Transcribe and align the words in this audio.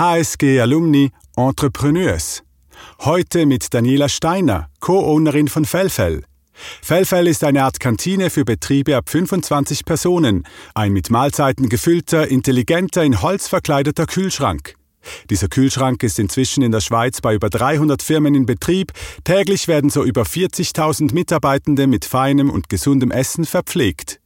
HSG 0.00 0.62
Alumni 0.62 1.10
Entrepreneurs. 1.36 2.42
Heute 3.00 3.44
mit 3.44 3.74
Daniela 3.74 4.08
Steiner, 4.08 4.70
Co-Ownerin 4.80 5.46
von 5.48 5.66
Fellfell. 5.66 6.24
Fellfell 6.80 7.26
ist 7.26 7.44
eine 7.44 7.64
Art 7.64 7.80
Kantine 7.80 8.30
für 8.30 8.46
Betriebe 8.46 8.96
ab 8.96 9.10
25 9.10 9.84
Personen, 9.84 10.44
ein 10.74 10.94
mit 10.94 11.10
Mahlzeiten 11.10 11.68
gefüllter, 11.68 12.28
intelligenter, 12.28 13.04
in 13.04 13.20
Holz 13.20 13.46
verkleideter 13.46 14.06
Kühlschrank. 14.06 14.74
Dieser 15.28 15.48
Kühlschrank 15.48 16.02
ist 16.02 16.18
inzwischen 16.18 16.62
in 16.62 16.72
der 16.72 16.80
Schweiz 16.80 17.20
bei 17.20 17.34
über 17.34 17.50
300 17.50 18.02
Firmen 18.02 18.34
in 18.34 18.46
Betrieb. 18.46 18.92
Täglich 19.24 19.68
werden 19.68 19.90
so 19.90 20.02
über 20.02 20.22
40.000 20.22 21.12
Mitarbeitende 21.12 21.86
mit 21.86 22.06
feinem 22.06 22.48
und 22.48 22.70
gesundem 22.70 23.10
Essen 23.10 23.44
verpflegt. 23.44 24.19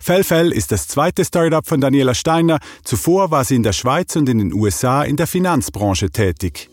Fellfell 0.00 0.52
ist 0.52 0.72
das 0.72 0.88
zweite 0.88 1.24
Startup 1.24 1.66
von 1.66 1.80
Daniela 1.80 2.14
Steiner. 2.14 2.58
Zuvor 2.84 3.30
war 3.30 3.44
sie 3.44 3.56
in 3.56 3.62
der 3.62 3.72
Schweiz 3.72 4.16
und 4.16 4.28
in 4.28 4.38
den 4.38 4.52
USA 4.52 5.02
in 5.02 5.16
der 5.16 5.26
Finanzbranche 5.26 6.10
tätig. 6.10 6.68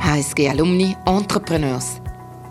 HSG 0.00 0.48
Alumni 0.48 0.96
Entrepreneurs 1.06 2.00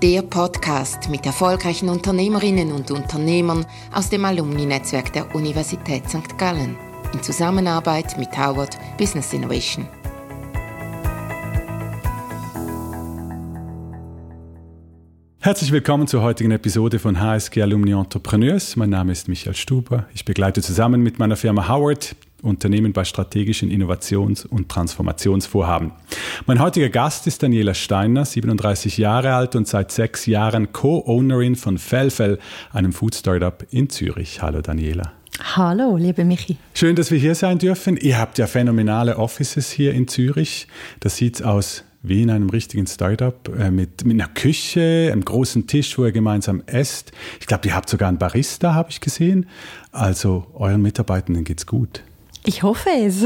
der 0.01 0.21
Podcast 0.21 1.09
mit 1.09 1.25
erfolgreichen 1.25 1.89
Unternehmerinnen 1.89 2.71
und 2.71 2.89
Unternehmern 2.89 3.65
aus 3.93 4.09
dem 4.09 4.23
Alumni-Netzwerk 4.23 5.11
der 5.11 5.35
Universität 5.35 6.09
St. 6.09 6.38
Gallen 6.38 6.77
in 7.13 7.21
Zusammenarbeit 7.21 8.17
mit 8.17 8.29
Howard 8.38 8.77
Business 8.97 9.33
Innovation. 9.33 9.85
Herzlich 15.41 15.71
willkommen 15.71 16.05
zur 16.05 16.21
heutigen 16.21 16.52
Episode 16.52 16.99
von 16.99 17.17
HSG 17.17 17.61
Alumni 17.61 17.93
Entrepreneurs. 17.93 18.75
Mein 18.75 18.89
Name 18.89 19.13
ist 19.13 19.30
Michael 19.30 19.55
Stuber. 19.55 20.05
Ich 20.13 20.25
begleite 20.25 20.61
zusammen 20.61 21.02
mit 21.02 21.17
meiner 21.17 21.38
Firma 21.38 21.70
Howard 21.70 22.17
Unternehmen 22.41 22.91
bei 22.91 23.05
strategischen 23.05 23.71
Innovations- 23.71 24.45
und 24.45 24.67
Transformationsvorhaben. 24.67 25.94
Mein 26.45 26.59
heutiger 26.59 26.89
Gast 26.89 27.25
ist 27.25 27.41
Daniela 27.41 27.73
Steiner, 27.73 28.25
37 28.25 28.97
Jahre 28.97 29.33
alt 29.33 29.55
und 29.55 29.66
seit 29.66 29.94
sechs 29.94 30.25
Jahren 30.25 30.73
Co-Ownerin 30.73 31.56
von 31.56 31.78
Fellfell, 31.78 32.38
einem 32.73 32.91
Food-Startup 32.91 33.66
in 33.72 33.89
Zürich. 33.89 34.41
Hallo 34.41 34.59
Daniela. 34.59 35.13
Hallo, 35.56 35.95
liebe 35.95 36.25
Michi. 36.25 36.58
Schön, 36.73 36.97
dass 36.97 37.11
wir 37.11 37.17
hier 37.17 37.33
sein 37.33 37.59
dürfen. 37.59 37.95
Ihr 37.95 38.19
habt 38.19 38.39
ja 38.39 38.45
phänomenale 38.45 39.17
Offices 39.17 39.72
hier 39.72 39.94
in 39.94 40.09
Zürich. 40.09 40.67
Das 41.00 41.16
sieht 41.16 41.41
aus 41.44 41.85
wie 42.02 42.22
in 42.22 42.30
einem 42.30 42.50
richtigen 42.50 42.88
Startup 42.88 43.36
äh, 43.58 43.72
mit, 43.72 44.05
mit 44.05 44.19
einer 44.19 44.31
Küche, 44.33 45.09
einem 45.11 45.25
großen 45.25 45.67
Tisch, 45.67 45.97
wo 45.97 46.06
ihr 46.06 46.11
gemeinsam 46.11 46.64
esst. 46.66 47.11
Ich 47.39 47.47
glaube, 47.47 47.67
ihr 47.67 47.75
habt 47.75 47.89
sogar 47.89 48.08
einen 48.08 48.17
Barista, 48.17 48.73
habe 48.73 48.89
ich 48.89 49.02
gesehen. 49.02 49.47
Also 49.91 50.47
euren 50.53 50.81
Mitarbeitenden 50.81 51.44
geht's 51.44 51.66
gut. 51.66 52.03
Ich 52.45 52.63
hoffe 52.63 52.89
es. 52.89 53.25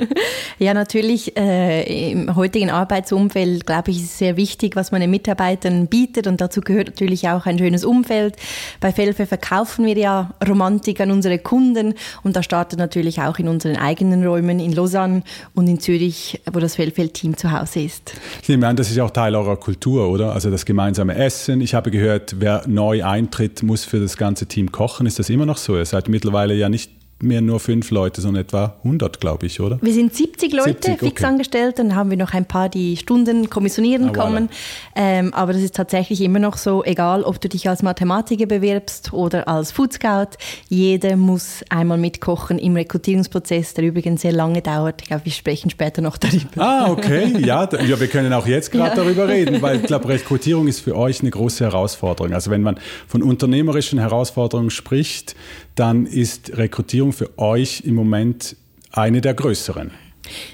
ja, 0.58 0.74
natürlich 0.74 1.36
äh, 1.36 2.10
im 2.10 2.34
heutigen 2.34 2.70
Arbeitsumfeld, 2.70 3.64
glaube 3.64 3.92
ich, 3.92 3.98
ist 3.98 4.04
es 4.04 4.18
sehr 4.18 4.36
wichtig, 4.36 4.74
was 4.74 4.90
man 4.90 5.00
den 5.00 5.10
Mitarbeitern 5.10 5.86
bietet 5.86 6.26
und 6.26 6.40
dazu 6.40 6.60
gehört 6.60 6.88
natürlich 6.88 7.28
auch 7.28 7.46
ein 7.46 7.56
schönes 7.58 7.84
Umfeld. 7.84 8.34
Bei 8.80 8.92
Felfe 8.92 9.26
verkaufen 9.26 9.86
wir 9.86 9.96
ja 9.96 10.34
Romantik 10.46 11.00
an 11.00 11.12
unsere 11.12 11.38
Kunden 11.38 11.94
und 12.24 12.34
da 12.34 12.42
startet 12.42 12.80
natürlich 12.80 13.20
auch 13.20 13.38
in 13.38 13.46
unseren 13.46 13.76
eigenen 13.76 14.26
Räumen 14.26 14.58
in 14.58 14.72
Lausanne 14.72 15.22
und 15.54 15.68
in 15.68 15.78
Zürich, 15.78 16.40
wo 16.52 16.58
das 16.58 16.74
Felfeld-Team 16.74 17.36
zu 17.36 17.52
Hause 17.52 17.80
ist. 17.80 18.12
Ich 18.42 18.48
nehme 18.48 18.66
an, 18.66 18.74
das 18.74 18.90
ist 18.90 18.98
auch 18.98 19.10
Teil 19.10 19.36
eurer 19.36 19.56
Kultur, 19.56 20.08
oder? 20.08 20.32
Also 20.32 20.50
das 20.50 20.64
gemeinsame 20.64 21.14
Essen. 21.14 21.60
Ich 21.60 21.74
habe 21.74 21.92
gehört, 21.92 22.36
wer 22.40 22.64
neu 22.66 23.04
eintritt, 23.04 23.62
muss 23.62 23.84
für 23.84 24.00
das 24.00 24.16
ganze 24.16 24.46
Team 24.46 24.72
kochen. 24.72 25.06
Ist 25.06 25.20
das 25.20 25.30
immer 25.30 25.46
noch 25.46 25.58
so? 25.58 25.76
Ihr 25.76 25.86
seid 25.86 26.08
mittlerweile 26.08 26.54
ja 26.54 26.68
nicht 26.68 26.97
mehr 27.20 27.40
nur 27.40 27.58
fünf 27.58 27.90
Leute, 27.90 28.20
sondern 28.20 28.44
etwa 28.44 28.76
100, 28.84 29.20
glaube 29.20 29.46
ich, 29.46 29.60
oder? 29.60 29.78
Wir 29.82 29.92
sind 29.92 30.14
70 30.14 30.52
Leute 30.52 30.68
70, 30.70 30.98
fix 30.98 31.22
okay. 31.22 31.24
angestellt, 31.24 31.78
dann 31.78 31.94
haben 31.94 32.10
wir 32.10 32.16
noch 32.16 32.32
ein 32.32 32.44
paar, 32.44 32.68
die 32.68 32.96
Stunden 32.96 33.50
kommissionieren 33.50 34.10
ah, 34.10 34.12
kommen. 34.12 34.48
Voilà. 34.48 34.50
Ähm, 34.96 35.34
aber 35.34 35.52
das 35.52 35.62
ist 35.62 35.74
tatsächlich 35.74 36.20
immer 36.20 36.38
noch 36.38 36.56
so, 36.56 36.84
egal 36.84 37.24
ob 37.24 37.40
du 37.40 37.48
dich 37.48 37.68
als 37.68 37.82
Mathematiker 37.82 38.46
bewirbst 38.46 39.12
oder 39.12 39.48
als 39.48 39.72
Food 39.72 39.94
Scout, 39.94 40.36
jeder 40.68 41.16
muss 41.16 41.64
einmal 41.68 41.98
mitkochen 41.98 42.58
im 42.58 42.76
Rekrutierungsprozess, 42.76 43.74
der 43.74 43.84
übrigens 43.84 44.22
sehr 44.22 44.32
lange 44.32 44.62
dauert. 44.62 45.02
Ich 45.02 45.08
glaube, 45.08 45.24
wir 45.24 45.32
sprechen 45.32 45.70
später 45.70 46.02
noch 46.02 46.18
darüber. 46.18 46.38
Ah, 46.58 46.90
okay. 46.90 47.34
Ja, 47.38 47.68
ja 47.84 47.98
wir 47.98 48.08
können 48.08 48.32
auch 48.32 48.46
jetzt 48.46 48.70
gerade 48.70 48.90
ja. 48.90 48.94
darüber 48.96 49.28
reden, 49.28 49.60
weil 49.62 49.76
ich 49.76 49.82
glaube, 49.82 50.08
Rekrutierung 50.08 50.68
ist 50.68 50.80
für 50.80 50.96
euch 50.96 51.20
eine 51.20 51.30
große 51.30 51.64
Herausforderung. 51.64 52.32
Also 52.32 52.50
wenn 52.50 52.62
man 52.62 52.78
von 53.06 53.22
unternehmerischen 53.22 53.98
Herausforderungen 53.98 54.70
spricht, 54.70 55.34
dann 55.78 56.06
ist 56.06 56.56
Rekrutierung 56.56 57.12
für 57.12 57.38
euch 57.38 57.82
im 57.84 57.94
Moment 57.94 58.56
eine 58.92 59.20
der 59.20 59.34
größeren. 59.34 59.92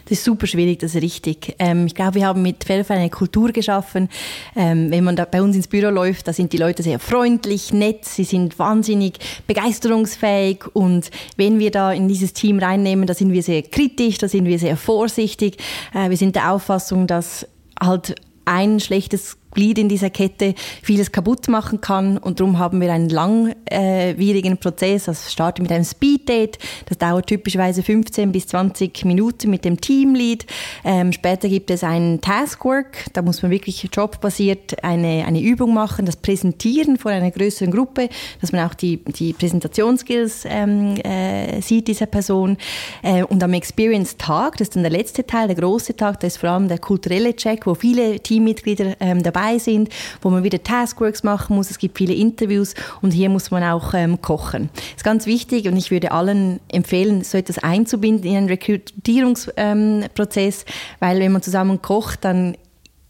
Das 0.04 0.18
ist 0.18 0.24
super 0.24 0.46
schwierig, 0.46 0.78
das 0.80 0.94
ist 0.94 1.02
richtig. 1.02 1.56
Ähm, 1.58 1.86
ich 1.86 1.94
glaube, 1.94 2.16
wir 2.16 2.26
haben 2.26 2.42
mit 2.42 2.64
Fellfall 2.64 2.98
eine 2.98 3.10
Kultur 3.10 3.50
geschaffen. 3.50 4.08
Ähm, 4.54 4.90
wenn 4.90 5.02
man 5.02 5.16
da 5.16 5.24
bei 5.24 5.42
uns 5.42 5.56
ins 5.56 5.66
Büro 5.66 5.90
läuft, 5.90 6.28
da 6.28 6.32
sind 6.32 6.52
die 6.52 6.58
Leute 6.58 6.82
sehr 6.82 6.98
freundlich, 6.98 7.72
nett, 7.72 8.04
sie 8.04 8.24
sind 8.24 8.58
wahnsinnig 8.58 9.18
begeisterungsfähig 9.46 10.64
und 10.74 11.10
wenn 11.36 11.58
wir 11.58 11.70
da 11.70 11.92
in 11.92 12.06
dieses 12.06 12.32
Team 12.34 12.58
reinnehmen, 12.58 13.06
da 13.06 13.14
sind 13.14 13.32
wir 13.32 13.42
sehr 13.42 13.62
kritisch, 13.62 14.18
da 14.18 14.28
sind 14.28 14.44
wir 14.44 14.58
sehr 14.58 14.76
vorsichtig. 14.76 15.56
Äh, 15.92 16.10
wir 16.10 16.16
sind 16.16 16.36
der 16.36 16.52
Auffassung, 16.52 17.06
dass 17.06 17.46
halt 17.80 18.14
ein 18.44 18.78
schlechtes 18.78 19.38
Glied 19.54 19.78
in 19.78 19.88
dieser 19.88 20.10
Kette 20.10 20.54
vieles 20.82 21.12
kaputt 21.12 21.48
machen 21.48 21.80
kann. 21.80 22.18
Und 22.18 22.40
darum 22.40 22.58
haben 22.58 22.80
wir 22.80 22.92
einen 22.92 23.08
langwierigen 23.08 24.58
Prozess. 24.58 25.04
Das 25.04 25.32
startet 25.32 25.62
mit 25.62 25.72
einem 25.72 25.84
Speeddate. 25.84 26.58
Das 26.86 26.98
dauert 26.98 27.26
typischerweise 27.26 27.82
15 27.82 28.32
bis 28.32 28.48
20 28.48 29.04
Minuten 29.04 29.50
mit 29.50 29.64
dem 29.64 29.80
Teamlead. 29.80 30.46
Ähm, 30.84 31.12
später 31.12 31.48
gibt 31.48 31.70
es 31.70 31.84
einen 31.84 32.20
Taskwork. 32.20 33.06
Da 33.12 33.22
muss 33.22 33.42
man 33.42 33.50
wirklich 33.50 33.88
jobbasiert 33.92 34.82
eine, 34.82 35.24
eine 35.26 35.40
Übung 35.40 35.74
machen, 35.74 36.06
das 36.06 36.16
Präsentieren 36.16 36.98
vor 36.98 37.10
einer 37.10 37.30
größeren 37.30 37.70
Gruppe, 37.70 38.08
dass 38.40 38.52
man 38.52 38.68
auch 38.68 38.74
die, 38.74 38.98
die 39.04 39.32
Präsentationsskills 39.32 40.44
ähm, 40.46 40.96
äh, 40.96 41.60
sieht 41.60 41.88
dieser 41.88 42.06
Person. 42.06 42.56
Äh, 43.02 43.22
und 43.24 43.42
am 43.42 43.52
Experience-Tag, 43.52 44.56
das 44.58 44.68
ist 44.68 44.76
dann 44.76 44.82
der 44.82 44.92
letzte 44.92 45.26
Teil, 45.26 45.46
der 45.46 45.56
große 45.56 45.96
Tag, 45.96 46.20
da 46.20 46.26
ist 46.26 46.38
vor 46.38 46.50
allem 46.50 46.68
der 46.68 46.78
kulturelle 46.78 47.34
Check, 47.36 47.66
wo 47.66 47.74
viele 47.74 48.20
Teammitglieder 48.20 48.96
ähm, 49.00 49.22
dabei 49.22 49.43
dabei 49.44 49.58
sind, 49.58 49.88
wo 50.22 50.30
man 50.30 50.44
wieder 50.44 50.62
Taskworks 50.62 51.22
machen 51.22 51.56
muss. 51.56 51.70
Es 51.70 51.78
gibt 51.78 51.98
viele 51.98 52.14
Interviews 52.14 52.74
und 53.02 53.12
hier 53.12 53.28
muss 53.28 53.50
man 53.50 53.62
auch 53.62 53.94
ähm, 53.94 54.20
kochen. 54.20 54.70
Das 54.74 54.84
ist 54.96 55.04
ganz 55.04 55.26
wichtig 55.26 55.68
und 55.68 55.76
ich 55.76 55.90
würde 55.90 56.12
allen 56.12 56.60
empfehlen, 56.68 57.24
so 57.24 57.38
etwas 57.38 57.58
einzubinden 57.58 58.30
in 58.30 58.36
einen 58.36 58.48
Rekrutierungsprozess, 58.48 60.62
ähm, 60.62 60.66
weil 61.00 61.20
wenn 61.20 61.32
man 61.32 61.42
zusammen 61.42 61.82
kocht, 61.82 62.24
dann 62.24 62.56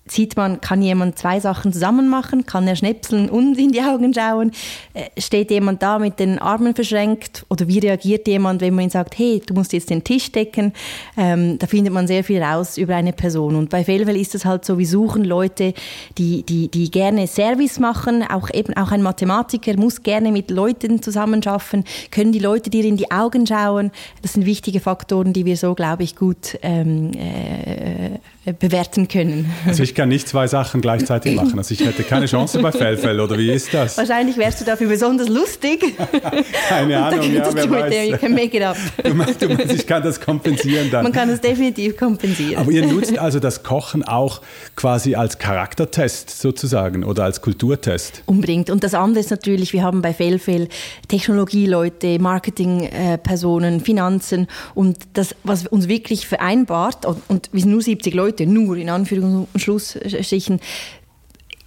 sieht 0.07 0.37
man, 0.37 0.61
kann 0.61 0.83
jemand 0.83 1.19
zwei 1.19 1.41
Sachen 1.41 1.73
zusammen 1.73 2.09
machen, 2.09 2.45
kann 2.45 2.69
er 2.69 2.77
schnäpseln 2.77 3.31
und 3.31 3.59
in 3.59 3.73
die 3.73 3.81
Augen 3.81 4.13
schauen, 4.13 4.53
äh, 4.93 5.09
steht 5.19 5.51
jemand 5.51 5.83
da 5.83 5.99
mit 5.99 6.19
den 6.19 6.39
Armen 6.39 6.75
verschränkt 6.75 7.47
oder 7.49 7.67
wie 7.69 7.79
reagiert 7.79 8.29
jemand, 8.29 8.61
wenn 8.61 8.75
man 8.75 8.85
ihm 8.85 8.91
sagt, 8.91 9.19
hey, 9.19 9.41
du 9.45 9.55
musst 9.55 9.73
jetzt 9.73 9.89
den 9.89 10.05
Tisch 10.05 10.31
decken, 10.31 10.75
ähm, 11.17 11.59
da 11.59 11.67
findet 11.67 11.95
man 11.95 12.07
sehr 12.07 12.23
viel 12.23 12.43
raus 12.43 12.77
über 12.77 12.95
eine 12.95 13.15
Person. 13.15 13.55
Und 13.55 13.71
bei 13.71 13.83
Fellwell 13.83 14.17
ist 14.17 14.35
es 14.35 14.45
halt 14.45 14.67
so, 14.67 14.79
wir 14.79 14.87
suchen 14.87 15.25
Leute, 15.25 15.73
die, 16.19 16.43
die, 16.43 16.69
die 16.69 16.91
gerne 16.91 17.27
Service 17.27 17.79
machen, 17.79 18.23
auch 18.23 18.51
eben 18.53 18.77
auch 18.77 18.93
ein 18.93 19.03
Mathematiker 19.03 19.75
muss 19.77 20.03
gerne 20.03 20.33
mit 20.33 20.51
Leuten 20.51 21.03
zusammenschaffen, 21.03 21.85
können 22.11 22.33
die 22.33 22.39
Leute 22.39 22.69
dir 22.69 22.85
in 22.85 22.99
die 22.99 23.11
Augen 23.11 23.47
schauen, 23.47 23.91
das 24.21 24.35
sind 24.35 24.45
wichtige 24.45 24.81
Faktoren, 24.81 25.33
die 25.33 25.47
wir 25.47 25.57
so, 25.57 25.75
glaube 25.75 26.03
ich, 26.03 26.15
gut 26.15 26.59
ähm, 26.63 27.13
äh, 27.13 28.19
bewerten 28.53 29.09
können. 29.09 29.51
Also 29.67 29.83
ich 29.83 29.95
kann 29.95 30.11
nicht 30.11 30.29
zwei 30.29 30.47
Sachen 30.47 30.81
gleichzeitig 30.81 31.35
machen. 31.37 31.57
Also 31.57 31.73
ich 31.73 31.85
hätte 31.85 32.03
keine 32.03 32.27
Chance 32.27 32.61
bei 32.61 32.73
Fellfell, 32.73 33.19
oder 33.21 33.39
wie 33.39 33.51
ist 33.51 33.73
das? 33.73 33.97
Wahrscheinlich 33.97 34.37
wärst 34.37 34.61
du 34.61 34.65
dafür 34.65 34.89
besonders 34.89 35.29
lustig. 35.29 35.95
keine 36.69 36.99
Ahnung, 37.05 37.33
ja, 37.33 37.49
wer 37.55 37.71
weiß. 37.71 38.21
Dem, 38.21 38.35
make 38.35 38.57
it 38.57 38.63
up. 38.63 38.77
Du 39.03 39.15
meinst, 39.15 39.41
du 39.41 39.49
meinst, 39.49 39.73
ich 39.73 39.87
kann 39.87 40.03
das 40.03 40.21
kompensieren 40.21 40.91
dann? 40.91 41.05
Man 41.05 41.13
kann 41.13 41.31
es 41.31 41.41
definitiv 41.41 41.97
kompensieren. 41.97 42.61
Aber 42.61 42.71
ihr 42.71 42.87
nutzt 42.87 43.19
also 43.19 43.41
das 43.41 43.63
Kochen 43.63 44.03
auch 44.03 44.43
quasi 44.77 45.15
als 45.15 45.39
Charaktertest 45.39 46.31
sozusagen 46.41 47.05
oder 47.05 47.25
als 47.25 47.41
Kulturtest? 47.41 48.23
Unbedingt. 48.27 48.69
Und 48.71 48.85
das 48.85 48.95
andere 48.95 49.21
ist 49.21 49.31
natürlich, 49.31 49.73
wir 49.73 49.83
haben 49.83 50.03
bei 50.03 50.13
Fellfell 50.13 50.69
Technologieleute, 51.09 52.19
Marketingpersonen, 52.19 53.81
Finanzen 53.81 54.49
und 54.75 54.99
das, 55.15 55.35
was 55.45 55.67
uns 55.67 55.89
wirklich 55.89 56.27
vereinbart, 56.27 57.07
und 57.29 57.49
wir 57.53 57.61
sind 57.61 57.71
nur 57.71 57.83
70 57.83 58.15
Leute, 58.15 58.34
heute 58.35 58.47
nur 58.47 58.77
in 58.77 58.91
Anführungs- 58.91 59.47
und 59.53 59.61
Schlussstrichen 59.61 60.61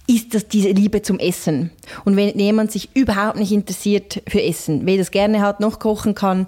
ist 0.06 0.34
das 0.34 0.48
diese 0.48 0.70
Liebe 0.70 1.02
zum 1.02 1.18
Essen. 1.18 1.70
Und 2.04 2.16
wenn 2.16 2.38
jemand 2.38 2.72
sich 2.72 2.88
überhaupt 2.94 3.38
nicht 3.38 3.52
interessiert 3.52 4.22
für 4.26 4.42
Essen, 4.42 4.86
weder 4.86 5.02
es 5.02 5.10
gerne 5.10 5.40
hat 5.40 5.60
noch 5.60 5.78
kochen 5.78 6.14
kann, 6.14 6.46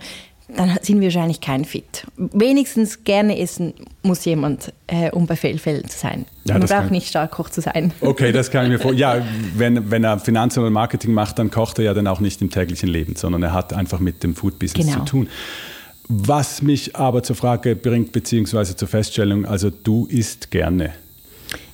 dann 0.57 0.79
sind 0.83 1.01
wir 1.01 1.07
wahrscheinlich 1.07 1.41
kein 1.41 1.65
Fit. 1.65 2.07
Wenigstens 2.17 3.05
gerne 3.05 3.39
essen 3.39 3.73
muss 4.03 4.25
jemand, 4.25 4.73
äh, 4.89 5.11
um 5.11 5.27
bei 5.27 5.37
Fehlfällen 5.37 5.89
zu 5.89 5.97
sein. 5.97 6.25
Ja, 6.45 6.59
man 6.59 6.67
braucht 6.67 6.91
nicht 6.91 7.07
Starkkoch 7.07 7.51
zu 7.51 7.61
sein. 7.61 7.93
Okay, 8.01 8.33
das 8.33 8.51
kann 8.51 8.65
ich 8.65 8.73
mir 8.73 8.79
vorstellen. 8.79 9.23
Ja, 9.23 9.25
wenn, 9.57 9.91
wenn 9.91 10.03
er 10.03 10.19
Finanzen 10.19 10.61
oder 10.61 10.71
Marketing 10.71 11.13
macht, 11.13 11.39
dann 11.39 11.51
kocht 11.53 11.79
er 11.79 11.85
ja 11.85 11.95
dann 11.95 12.09
auch 12.09 12.19
nicht 12.19 12.43
im 12.43 12.51
täglichen 12.51 12.89
Leben, 12.89 13.15
sondern 13.15 13.45
er 13.45 13.53
hat 13.53 13.73
einfach 13.73 14.01
mit 14.01 14.25
dem 14.25 14.35
Food-Business 14.35 14.87
genau. 14.87 14.99
zu 15.01 15.05
tun. 15.05 15.29
Was 16.13 16.61
mich 16.61 16.97
aber 16.97 17.23
zur 17.23 17.37
Frage 17.37 17.77
bringt, 17.77 18.11
beziehungsweise 18.11 18.75
zur 18.75 18.89
Feststellung, 18.89 19.47
also 19.47 19.71
du 19.71 20.07
isst 20.07 20.51
gerne. 20.51 20.93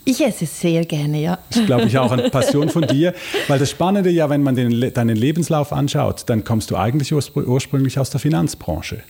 Ich 0.04 0.20
esse 0.20 0.44
sehr 0.44 0.84
gerne, 0.84 1.22
ja. 1.22 1.38
Das 1.48 1.60
ist, 1.60 1.66
glaube 1.66 1.86
ich, 1.86 1.96
auch 1.96 2.12
eine 2.12 2.28
Passion 2.30 2.68
von 2.68 2.86
dir. 2.86 3.14
Weil 3.48 3.58
das 3.58 3.70
Spannende 3.70 4.10
ja, 4.10 4.28
wenn 4.28 4.42
man 4.42 4.54
den, 4.54 4.92
deinen 4.92 5.16
Lebenslauf 5.16 5.72
anschaut, 5.72 6.24
dann 6.26 6.44
kommst 6.44 6.70
du 6.70 6.76
eigentlich 6.76 7.14
ursprünglich 7.14 7.98
aus 7.98 8.10
der 8.10 8.20
Finanzbranche. 8.20 9.02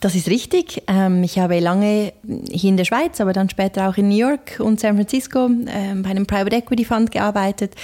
Das 0.00 0.14
ist 0.14 0.28
richtig. 0.28 0.82
Ähm, 0.88 1.22
ich 1.22 1.38
habe 1.38 1.58
lange 1.58 2.12
hier 2.50 2.70
in 2.70 2.78
der 2.78 2.86
Schweiz, 2.86 3.20
aber 3.20 3.34
dann 3.34 3.50
später 3.50 3.88
auch 3.88 3.98
in 3.98 4.08
New 4.08 4.16
York 4.16 4.58
und 4.58 4.80
San 4.80 4.96
Francisco 4.96 5.48
ähm, 5.68 6.02
bei 6.02 6.10
einem 6.10 6.26
Private 6.26 6.56
Equity 6.56 6.86
Fund 6.86 7.10
gearbeitet, 7.10 7.74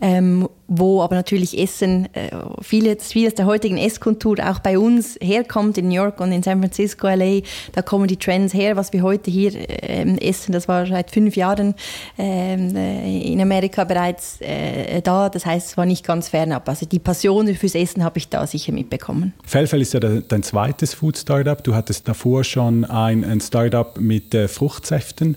ähm, 0.00 0.48
wo 0.68 1.02
aber 1.02 1.14
natürlich 1.14 1.58
Essen, 1.58 2.08
äh, 2.14 2.30
vieles, 2.60 3.12
vieles 3.12 3.34
der 3.34 3.46
heutigen 3.46 3.78
Esskultur 3.78 4.36
auch 4.42 4.58
bei 4.58 4.78
uns 4.78 5.16
herkommt, 5.20 5.78
in 5.78 5.88
New 5.88 5.94
York 5.94 6.20
und 6.20 6.32
in 6.32 6.42
San 6.42 6.60
Francisco, 6.60 7.06
LA, 7.06 7.40
da 7.72 7.82
kommen 7.82 8.08
die 8.08 8.16
Trends 8.16 8.52
her, 8.52 8.76
was 8.76 8.92
wir 8.92 9.02
heute 9.02 9.30
hier 9.30 9.52
äh, 9.54 10.16
essen, 10.18 10.52
das 10.52 10.68
war 10.68 10.86
seit 10.86 11.10
fünf 11.10 11.36
Jahren 11.36 11.74
ähm, 12.18 12.74
äh, 12.74 13.32
in 13.32 13.40
Amerika 13.40 13.84
bereits 13.84 14.40
äh, 14.40 15.00
da, 15.02 15.28
das 15.28 15.46
heißt, 15.46 15.68
es 15.68 15.76
war 15.76 15.86
nicht 15.86 16.04
ganz 16.04 16.28
fernab. 16.28 16.68
Also 16.68 16.86
die 16.86 16.98
Passion 16.98 17.46
fürs 17.54 17.74
Essen 17.74 18.02
habe 18.02 18.18
ich 18.18 18.28
da 18.28 18.46
sicher 18.46 18.72
mitbekommen. 18.72 19.34
Fellfell 19.44 19.80
ist 19.80 19.94
ja 19.94 20.00
dein 20.00 20.42
zweites 20.42 20.94
Food-Startup, 20.94 21.62
du 21.62 21.74
hattest 21.74 22.08
davor 22.08 22.44
schon 22.44 22.84
ein, 22.84 23.24
ein 23.24 23.40
Startup 23.40 23.98
mit 24.00 24.34
äh, 24.34 24.48
Fruchtsäften. 24.48 25.36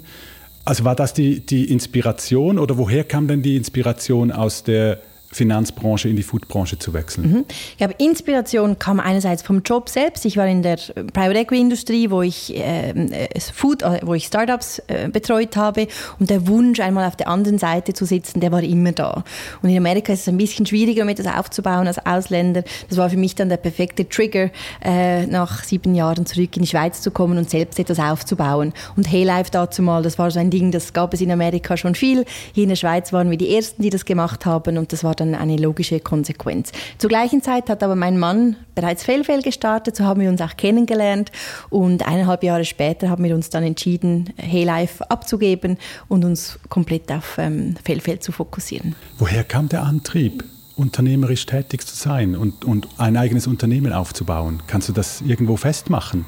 Also 0.66 0.84
war 0.84 0.96
das 0.96 1.14
die, 1.14 1.40
die 1.40 1.72
Inspiration 1.72 2.60
oder 2.60 2.78
woher 2.78 3.04
kam 3.04 3.28
denn 3.28 3.42
die 3.42 3.56
Inspiration 3.56 4.32
aus 4.32 4.64
der 4.64 5.00
Finanzbranche 5.32 6.10
in 6.10 6.16
die 6.16 6.24
Foodbranche 6.24 6.80
zu 6.80 6.94
wechseln? 6.94 7.32
Mhm. 7.32 7.46
Ich 7.50 7.78
glaube, 7.78 7.96
Inspiration 8.00 8.80
kam 8.80 9.00
einerseits 9.00 9.42
vom 9.42 9.62
Job 9.62 9.90
selbst. 9.90 10.26
Ich 10.26 10.38
war 10.38 10.48
in 10.48 10.64
der 10.64 10.78
Private 11.14 11.40
Equity 11.40 11.62
Industrie, 11.62 12.10
wo 12.10 12.22
ich 12.22 12.54
ähm, 12.56 13.12
äh, 13.12 13.28
Food, 13.40 13.84
äh, 13.84 14.00
wo 14.04 14.14
ich 14.16 14.26
Startups 14.26 14.80
äh, 14.88 15.08
betreut 15.10 15.56
habe 15.56 15.88
und 16.20 16.30
der 16.30 16.48
Wunsch, 16.48 16.80
einmal 16.80 17.08
auf 17.08 17.16
der 17.16 17.28
anderen 17.28 17.60
Seite 17.60 17.94
zu 17.94 18.06
sitzen, 18.06 18.40
der 18.40 18.52
war 18.52 18.64
immer 18.64 18.92
da. 18.92 19.24
Und 19.62 19.70
in 19.70 19.78
Amerika 19.78 20.14
ist 20.14 20.22
es 20.22 20.28
ein 20.28 20.38
bisschen 20.38 20.66
schwieriger, 20.66 21.06
mit 21.06 21.20
das 21.20 21.28
aufzubauen 21.28 21.88
als 21.88 22.04
Ausländer. 22.06 22.64
Das 22.90 22.98
war 22.98 23.10
für 23.10 23.18
mich 23.18 23.36
dann 23.36 23.50
der 23.50 23.58
perfekte 23.58 24.08
Trigger, 24.10 24.50
äh, 24.84 25.28
nach 25.28 25.64
sieben 25.64 25.94
Jahren 25.94 26.26
zurück 26.26 26.56
in 26.56 26.64
die 26.64 26.68
Schweiz 26.68 27.02
zu 27.02 27.12
kommen 27.12 27.38
und 27.38 27.50
selbst 27.50 27.80
etwas 27.80 28.00
aufzubauen. 28.00 28.74
Und 28.96 29.12
Hey 29.12 29.24
Life 29.24 29.52
dazu 29.52 29.82
mal, 29.82 30.02
das 30.02 30.18
war 30.18 30.32
so 30.32 30.40
ein 30.40 30.50
Ding, 30.50 30.72
das 30.72 30.94
gab 30.94 31.14
es 31.14 31.22
in 31.22 31.32
Amerika 31.32 31.78
schon 31.78 31.94
viel. 31.94 32.26
Hier 32.54 32.64
in 32.64 32.70
der 32.70 32.76
Schweiz 32.76 33.14
waren 33.14 33.30
wir 33.30 33.38
die 33.38 33.56
ersten, 33.56 33.84
die 33.84 33.90
das 33.90 34.06
gemacht 34.06 34.46
haben 34.46 34.78
und 34.78 34.92
das 34.92 35.04
war 35.04 35.16
dann 35.20 35.36
eine 35.36 35.58
logische 35.58 36.00
Konsequenz. 36.00 36.72
Zur 36.98 37.10
gleichen 37.10 37.42
Zeit 37.42 37.70
hat 37.70 37.84
aber 37.84 37.96
mein 37.96 38.18
Mann 38.18 38.56
bereits 38.76 39.04
Fellfell 39.04 39.42
gestartet, 39.42 39.96
so 39.96 40.04
haben 40.04 40.22
wir 40.22 40.30
uns 40.30 40.42
auch 40.42 40.56
kennengelernt 40.58 41.32
und 41.70 42.08
eineinhalb 42.08 42.44
Jahre 42.44 42.66
später 42.66 43.10
haben 43.10 43.24
wir 43.24 43.36
uns 43.36 43.50
dann 43.50 43.64
entschieden, 43.64 44.34
Hey 44.38 44.64
Life 44.64 45.10
abzugeben 45.10 45.78
und 46.08 46.26
uns 46.26 46.60
komplett 46.70 47.12
auf 47.12 47.38
ähm, 47.38 47.76
Fellfell 47.84 48.20
zu 48.20 48.32
fokussieren. 48.32 48.96
Woher 49.18 49.44
kam 49.44 49.70
der 49.70 49.84
Antrieb? 49.84 50.44
unternehmerisch 50.80 51.46
tätig 51.46 51.86
zu 51.86 51.94
sein 51.94 52.36
und, 52.38 52.64
und 52.64 52.88
ein 52.98 53.18
eigenes 53.18 53.48
Unternehmen 53.48 53.92
aufzubauen. 53.92 54.64
Kannst 54.66 54.88
du 54.88 54.94
das 54.94 55.20
irgendwo 55.20 55.58
festmachen? 55.58 56.26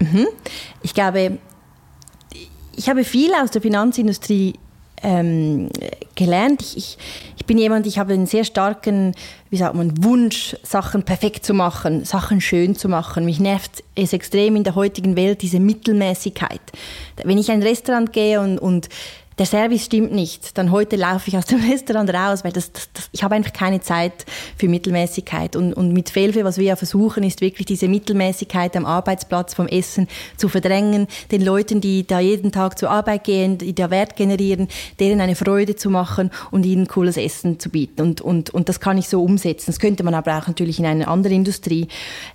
Mhm. 0.00 0.26
Ich 0.82 0.92
glaube, 0.92 1.38
ich 2.76 2.88
habe 2.88 3.04
viel 3.04 3.30
aus 3.40 3.50
der 3.52 3.62
Finanzindustrie 3.62 4.54
ähm, 5.02 5.68
gelernt. 6.14 6.62
Ich, 6.62 6.76
ich, 6.76 6.98
ich, 7.36 7.46
bin 7.46 7.58
jemand, 7.58 7.86
ich 7.86 7.98
habe 7.98 8.14
einen 8.14 8.26
sehr 8.26 8.44
starken, 8.44 9.14
wie 9.50 9.56
sagt 9.56 9.74
man, 9.74 10.02
Wunsch, 10.04 10.56
Sachen 10.62 11.02
perfekt 11.02 11.44
zu 11.44 11.54
machen, 11.54 12.04
Sachen 12.04 12.40
schön 12.40 12.74
zu 12.74 12.88
machen. 12.88 13.24
Mich 13.24 13.40
nervt 13.40 13.84
es 13.94 14.12
extrem 14.12 14.56
in 14.56 14.64
der 14.64 14.74
heutigen 14.74 15.16
Welt, 15.16 15.42
diese 15.42 15.60
Mittelmäßigkeit. 15.60 16.60
Wenn 17.22 17.38
ich 17.38 17.48
in 17.48 17.56
ein 17.56 17.62
Restaurant 17.62 18.12
gehe 18.12 18.40
und, 18.40 18.58
und 18.58 18.88
der 19.38 19.44
Service 19.44 19.84
stimmt 19.84 20.12
nicht, 20.12 20.56
dann 20.56 20.70
heute 20.70 20.96
laufe 20.96 21.28
ich 21.28 21.36
aus 21.36 21.44
dem 21.44 21.60
Restaurant 21.70 22.08
raus, 22.12 22.42
weil 22.42 22.52
das, 22.52 22.72
das, 22.72 22.88
das, 22.92 23.08
ich 23.12 23.22
habe 23.22 23.34
einfach 23.34 23.52
keine 23.52 23.80
Zeit 23.80 24.24
für 24.56 24.68
Mittelmäßigkeit. 24.68 25.56
Und, 25.56 25.74
und 25.74 25.92
mit 25.92 26.08
Felfe, 26.08 26.44
was 26.44 26.56
wir 26.56 26.64
ja 26.64 26.76
versuchen, 26.76 27.22
ist 27.22 27.42
wirklich 27.42 27.66
diese 27.66 27.86
Mittelmäßigkeit 27.88 28.74
am 28.76 28.86
Arbeitsplatz 28.86 29.52
vom 29.52 29.68
Essen 29.68 30.08
zu 30.38 30.48
verdrängen, 30.48 31.06
den 31.30 31.44
Leuten, 31.44 31.82
die 31.82 32.06
da 32.06 32.18
jeden 32.18 32.50
Tag 32.50 32.78
zur 32.78 32.90
Arbeit 32.90 33.24
gehen, 33.24 33.58
die 33.58 33.74
da 33.74 33.90
Wert 33.90 34.16
generieren, 34.16 34.68
denen 35.00 35.20
eine 35.20 35.36
Freude 35.36 35.76
zu 35.76 35.90
machen 35.90 36.30
und 36.50 36.64
ihnen 36.64 36.88
cooles 36.88 37.18
Essen 37.18 37.60
zu 37.60 37.68
bieten. 37.68 38.00
Und, 38.00 38.20
und, 38.22 38.50
und 38.50 38.70
das 38.70 38.80
kann 38.80 38.96
ich 38.96 39.08
so 39.08 39.22
umsetzen. 39.22 39.66
Das 39.66 39.80
könnte 39.80 40.02
man 40.02 40.14
aber 40.14 40.38
auch 40.38 40.46
natürlich 40.46 40.78
in 40.78 40.86
einer 40.86 41.08
anderen 41.08 41.36
Industrie. 41.36 41.88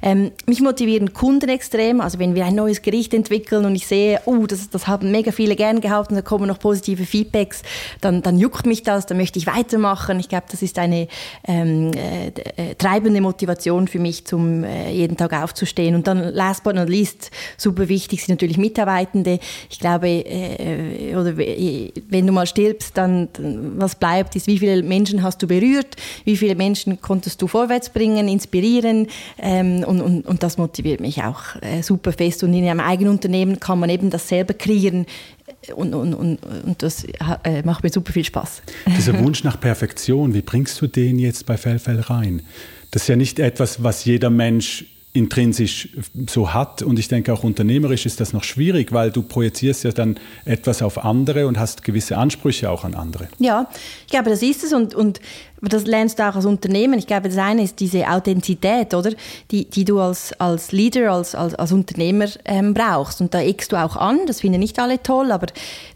Ähm, 0.03 0.31
mich 0.45 0.61
motivieren 0.61 1.13
Kunden 1.13 1.49
extrem. 1.49 1.99
Also 1.99 2.19
wenn 2.19 2.35
wir 2.35 2.45
ein 2.45 2.55
neues 2.55 2.83
Gericht 2.83 3.15
entwickeln 3.15 3.65
und 3.65 3.73
ich 3.73 3.87
sehe, 3.87 4.21
oh, 4.25 4.45
das, 4.45 4.69
das 4.69 4.85
haben 4.87 5.09
mega 5.09 5.31
viele 5.31 5.55
gern 5.55 5.81
gehabt 5.81 6.11
und 6.11 6.15
da 6.15 6.21
kommen 6.21 6.47
noch 6.47 6.59
positive 6.59 6.90
positive 6.91 7.05
Feedbacks, 7.05 7.63
dann, 8.01 8.21
dann 8.21 8.37
juckt 8.37 8.65
mich 8.65 8.83
das, 8.83 9.05
dann 9.05 9.17
möchte 9.17 9.39
ich 9.39 9.47
weitermachen. 9.47 10.19
Ich 10.19 10.29
glaube, 10.29 10.45
das 10.49 10.61
ist 10.61 10.77
eine 10.79 11.07
ähm, 11.47 11.91
äh, 11.93 12.27
äh, 12.27 12.75
treibende 12.75 13.21
Motivation 13.21 13.87
für 13.87 13.99
mich, 13.99 14.25
zum 14.25 14.63
äh, 14.63 14.91
jeden 14.91 15.17
Tag 15.17 15.33
aufzustehen. 15.33 15.95
Und 15.95 16.07
dann 16.07 16.19
last 16.33 16.63
but 16.63 16.75
not 16.75 16.89
least, 16.89 17.31
super 17.57 17.87
wichtig 17.87 18.23
sind 18.23 18.35
natürlich 18.35 18.57
Mitarbeitende. 18.57 19.39
Ich 19.69 19.79
glaube, 19.79 20.07
äh, 20.07 21.15
oder 21.15 21.37
wenn 21.37 22.27
du 22.27 22.33
mal 22.33 22.45
stirbst, 22.45 22.97
dann, 22.97 23.29
dann 23.33 23.79
was 23.79 23.95
bleibt, 23.95 24.35
ist, 24.35 24.47
wie 24.47 24.59
viele 24.59 24.83
Menschen 24.83 25.23
hast 25.23 25.41
du 25.41 25.47
berührt, 25.47 25.95
wie 26.25 26.37
viele 26.37 26.55
Menschen 26.55 27.01
konntest 27.01 27.41
du 27.41 27.47
vorwärts 27.47 27.89
bringen, 27.89 28.27
inspirieren 28.27 29.07
ähm, 29.39 29.83
und, 29.85 30.01
und, 30.01 30.25
und 30.25 30.43
das 30.43 30.57
motiviert 30.57 30.99
mich 30.99 31.23
auch 31.23 31.41
äh, 31.61 31.81
super 31.81 32.11
fest. 32.11 32.43
Und 32.43 32.53
in 32.53 32.67
einem 32.67 32.79
eigenen 32.79 33.11
Unternehmen 33.11 33.59
kann 33.59 33.79
man 33.79 33.89
eben 33.89 34.09
das 34.09 34.27
selber 34.27 34.53
kreieren, 34.53 35.05
und, 35.75 35.93
und, 35.93 36.13
und, 36.13 36.39
und 36.43 36.83
das 36.83 37.05
äh, 37.43 37.63
macht 37.63 37.83
mir 37.83 37.89
super 37.89 38.13
viel 38.13 38.25
Spaß. 38.25 38.61
Dieser 38.97 39.17
Wunsch 39.23 39.43
nach 39.43 39.59
Perfektion, 39.59 40.33
wie 40.33 40.41
bringst 40.41 40.81
du 40.81 40.87
den 40.87 41.19
jetzt 41.19 41.45
bei 41.45 41.57
Fellfell 41.57 41.99
rein? 41.99 42.41
Das 42.91 43.03
ist 43.03 43.07
ja 43.07 43.15
nicht 43.15 43.39
etwas, 43.39 43.83
was 43.83 44.05
jeder 44.05 44.29
Mensch 44.29 44.85
intrinsisch 45.13 45.89
so 46.29 46.53
hat. 46.53 46.81
Und 46.81 46.97
ich 46.97 47.07
denke 47.07 47.33
auch 47.33 47.43
unternehmerisch 47.43 48.05
ist 48.05 48.19
das 48.21 48.33
noch 48.33 48.43
schwierig, 48.43 48.91
weil 48.91 49.11
du 49.11 49.21
projizierst 49.21 49.83
ja 49.83 49.91
dann 49.91 50.17
etwas 50.45 50.81
auf 50.81 51.03
andere 51.03 51.47
und 51.47 51.59
hast 51.59 51.83
gewisse 51.83 52.17
Ansprüche 52.17 52.69
auch 52.69 52.85
an 52.85 52.93
andere. 52.93 53.27
Ja, 53.39 53.69
ich 54.05 54.11
glaube, 54.11 54.29
das 54.29 54.41
ist 54.41 54.63
es. 54.63 54.73
Und, 54.73 54.95
und 54.95 55.19
das 55.61 55.85
lernst 55.85 56.19
du 56.19 56.27
auch 56.27 56.35
als 56.35 56.45
Unternehmen. 56.45 56.97
Ich 56.97 57.07
glaube, 57.07 57.29
das 57.29 57.37
eine 57.37 57.63
ist 57.63 57.79
diese 57.79 58.07
Authentizität, 58.09 58.93
oder? 58.93 59.11
Die, 59.51 59.69
die 59.69 59.85
du 59.85 59.99
als, 59.99 60.33
als 60.39 60.71
Leader, 60.71 61.11
als, 61.11 61.35
als, 61.35 61.53
als 61.55 61.71
Unternehmer 61.71 62.25
ähm, 62.45 62.73
brauchst. 62.73 63.21
Und 63.21 63.33
da 63.33 63.41
eckst 63.41 63.71
du 63.71 63.75
auch 63.75 63.95
an. 63.95 64.21
Das 64.25 64.41
finden 64.41 64.59
nicht 64.59 64.79
alle 64.79 65.01
toll, 65.03 65.31
aber 65.31 65.47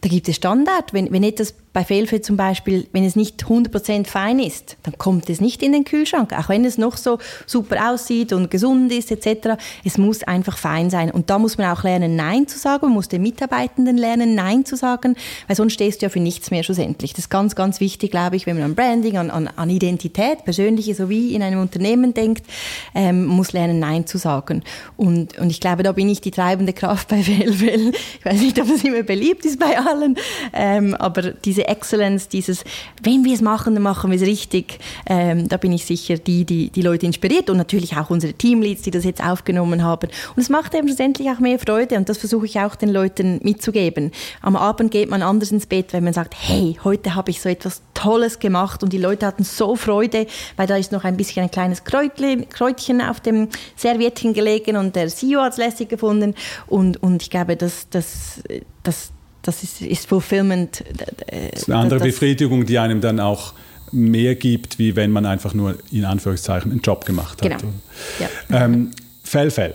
da 0.02 0.10
gibt 0.10 0.30
es 0.30 0.36
Standard. 0.36 0.94
Wenn, 0.94 1.12
wenn 1.12 1.24
etwas 1.24 1.56
bei 1.74 1.84
Fehlfeld 1.84 2.24
zum 2.24 2.38
Beispiel, 2.38 2.88
wenn 2.94 3.04
es 3.04 3.18
nicht 3.18 3.44
100% 3.44 4.08
fein 4.08 4.40
ist, 4.40 4.78
dann 4.84 4.98
kommt 4.98 5.30
es 5.30 5.42
nicht 5.42 5.62
in 5.62 5.74
den 5.74 5.84
Kühlschrank. 5.84 6.32
Auch 6.32 6.48
wenn 6.48 6.64
es 6.64 6.78
noch 6.78 6.96
so 6.96 7.18
super 7.46 7.92
aussieht 7.92 8.32
und 8.32 8.50
gesund 8.50 8.94
ist 8.94 9.12
etc. 9.12 9.62
Es 9.84 9.98
muss 9.98 10.24
einfach 10.24 10.58
fein 10.58 10.90
sein. 10.90 11.12
Und 11.12 11.30
da 11.30 11.38
muss 11.38 11.58
man 11.58 11.68
auch 11.76 11.84
lernen, 11.84 12.16
Nein 12.16 12.48
zu 12.48 12.58
sagen. 12.58 12.86
Man 12.86 12.94
muss 12.94 13.10
den 13.10 13.24
Mitarbeitenden 13.24 13.98
lernen, 13.98 14.36
Nein 14.36 14.64
zu 14.64 14.78
sagen, 14.78 15.18
weil 15.48 15.58
sonst 15.58 15.74
stehst 15.74 16.02
du 16.02 16.06
ja 16.06 16.10
für 16.10 16.22
nichts 16.22 16.50
mehr 16.50 16.64
schlussendlich. 16.64 17.12
Das 17.12 17.26
ist 17.26 17.30
ganz, 17.30 17.56
ganz 17.56 17.82
wichtig, 17.82 18.10
glaube 18.10 18.38
ich, 18.38 18.46
wenn 18.46 18.56
man 18.56 18.64
an 18.64 18.76
Branding, 18.76 19.18
an, 19.18 19.30
an 19.30 19.50
an 19.56 19.70
Identität, 19.70 20.44
persönliche 20.44 20.96
sowie 20.96 21.34
in 21.34 21.42
einem 21.42 21.60
Unternehmen 21.60 22.14
denkt, 22.14 22.46
ähm, 22.94 23.26
muss 23.26 23.54
lernen, 23.54 23.80
Nein 23.80 24.06
zu 24.08 24.18
sagen. 24.18 24.64
Und, 24.98 25.38
und 25.38 25.50
ich 25.50 25.60
glaube, 25.60 25.84
da 25.84 25.92
bin 25.92 26.10
ich 26.10 26.22
die 26.22 26.32
treibende 26.32 26.74
Kraft 26.74 27.08
bei 27.08 27.18
WLWL. 27.26 27.92
Ich 28.20 28.26
weiß 28.26 28.42
nicht, 28.42 28.60
ob 28.62 28.70
es 28.70 28.84
immer 28.84 29.04
beliebt 29.04 29.46
ist 29.46 29.60
bei 29.60 29.78
allen, 29.78 30.18
ähm, 30.54 30.94
aber 30.96 31.32
diese 31.32 31.68
Excellence, 31.68 32.28
dieses, 32.28 32.64
wenn 33.02 33.24
wir 33.24 33.34
es 33.34 33.42
machen, 33.42 33.74
dann 33.74 33.84
machen 33.84 34.12
wir 34.12 34.18
es 34.18 34.28
richtig, 34.28 34.80
ähm, 35.08 35.48
da 35.48 35.58
bin 35.58 35.72
ich 35.72 35.86
sicher 35.86 36.18
die, 36.18 36.46
die 36.46 36.70
die 36.70 36.82
Leute 36.82 37.06
inspiriert 37.06 37.50
und 37.50 37.58
natürlich 37.58 37.96
auch 37.98 38.10
unsere 38.10 38.34
Teamleads, 38.34 38.82
die 38.82 38.92
das 38.92 39.04
jetzt 39.04 39.24
aufgenommen 39.24 39.84
haben. 39.84 40.10
Und 40.36 40.42
es 40.42 40.50
macht 40.50 40.74
eben 40.76 40.88
schlussendlich 40.88 41.30
auch 41.30 41.40
mehr 41.40 41.58
Freude 41.58 41.96
und 41.98 42.10
das 42.10 42.18
versuche 42.18 42.46
ich 42.46 42.60
auch 42.60 42.76
den 42.76 42.90
Leuten 42.90 43.40
mitzugeben. 43.44 44.12
Am 44.42 44.56
Abend 44.56 44.92
geht 44.92 45.10
man 45.10 45.22
anders 45.22 45.52
ins 45.52 45.66
Bett, 45.66 45.94
wenn 45.94 46.04
man 46.04 46.14
sagt, 46.14 46.36
hey, 46.38 46.78
heute 46.84 47.16
habe 47.16 47.32
ich 47.32 47.42
so 47.42 47.50
etwas 47.50 47.82
Tolles 47.94 48.40
gemacht 48.40 48.84
und 48.84 48.92
die 48.92 48.98
Leute 48.98 49.26
hatten 49.26 49.45
so 49.46 49.76
Freude, 49.76 50.28
weil 50.58 50.68
da 50.68 50.78
ist 50.78 50.92
noch 50.92 51.04
ein 51.04 51.18
bisschen 51.18 51.44
ein 51.44 51.52
kleines 51.52 51.84
Kräutchen 51.84 53.02
auf 53.02 53.20
dem 53.20 53.50
Serviettchen 53.76 54.34
gelegen 54.34 54.78
und 54.78 54.96
der 54.96 55.08
CEO 55.08 55.42
hat 55.42 55.54
es 55.54 55.58
lässig 55.58 55.90
gefunden 55.90 56.36
und, 56.68 57.02
und 57.02 57.22
ich 57.22 57.30
glaube, 57.30 57.56
dass 57.56 57.88
das, 57.90 58.42
das, 58.84 59.12
das 59.42 59.64
ist, 59.64 59.82
ist 59.82 60.08
Fulfillment. 60.08 60.84
Das 60.98 61.62
ist 61.62 61.70
eine 61.70 61.80
andere 61.80 62.00
das, 62.00 62.08
Befriedigung, 62.08 62.66
die 62.66 62.80
einem 62.80 63.02
dann 63.02 63.20
auch 63.20 63.54
mehr 63.92 64.36
gibt, 64.36 64.80
wie 64.80 64.96
wenn 64.96 65.12
man 65.12 65.26
einfach 65.26 65.54
nur 65.54 65.78
in 65.92 66.06
Anführungszeichen 66.06 66.72
einen 66.72 66.82
Job 66.82 67.06
gemacht 67.06 67.42
hat. 67.42 67.62
Genau. 67.62 67.74
Ja. 68.20 68.66
Ähm, 68.66 68.92
Fell, 69.24 69.52
Fell, 69.52 69.74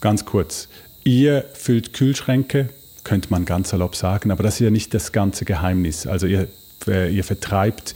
ganz 0.00 0.24
kurz. 0.24 0.68
Ihr 1.04 1.44
füllt 1.54 1.92
Kühlschränke, 1.92 2.68
könnte 3.04 3.28
man 3.30 3.44
ganz 3.44 3.70
salopp 3.70 3.96
sagen, 3.96 4.30
aber 4.30 4.42
das 4.42 4.54
ist 4.54 4.60
ja 4.60 4.70
nicht 4.70 4.94
das 4.94 5.12
ganze 5.12 5.44
Geheimnis. 5.44 6.06
Also 6.06 6.26
ihr 6.26 6.42
äh, 6.42 6.46
ihr 6.86 7.24
vertreibt 7.24 7.94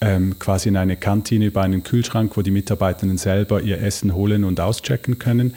ähm, 0.00 0.38
quasi 0.38 0.68
in 0.68 0.76
eine 0.76 0.96
Kantine 0.96 1.46
über 1.46 1.62
einen 1.62 1.82
Kühlschrank, 1.82 2.36
wo 2.36 2.42
die 2.42 2.50
Mitarbeitenden 2.50 3.18
selber 3.18 3.62
ihr 3.62 3.80
Essen 3.82 4.14
holen 4.14 4.44
und 4.44 4.60
auschecken 4.60 5.18
können. 5.18 5.54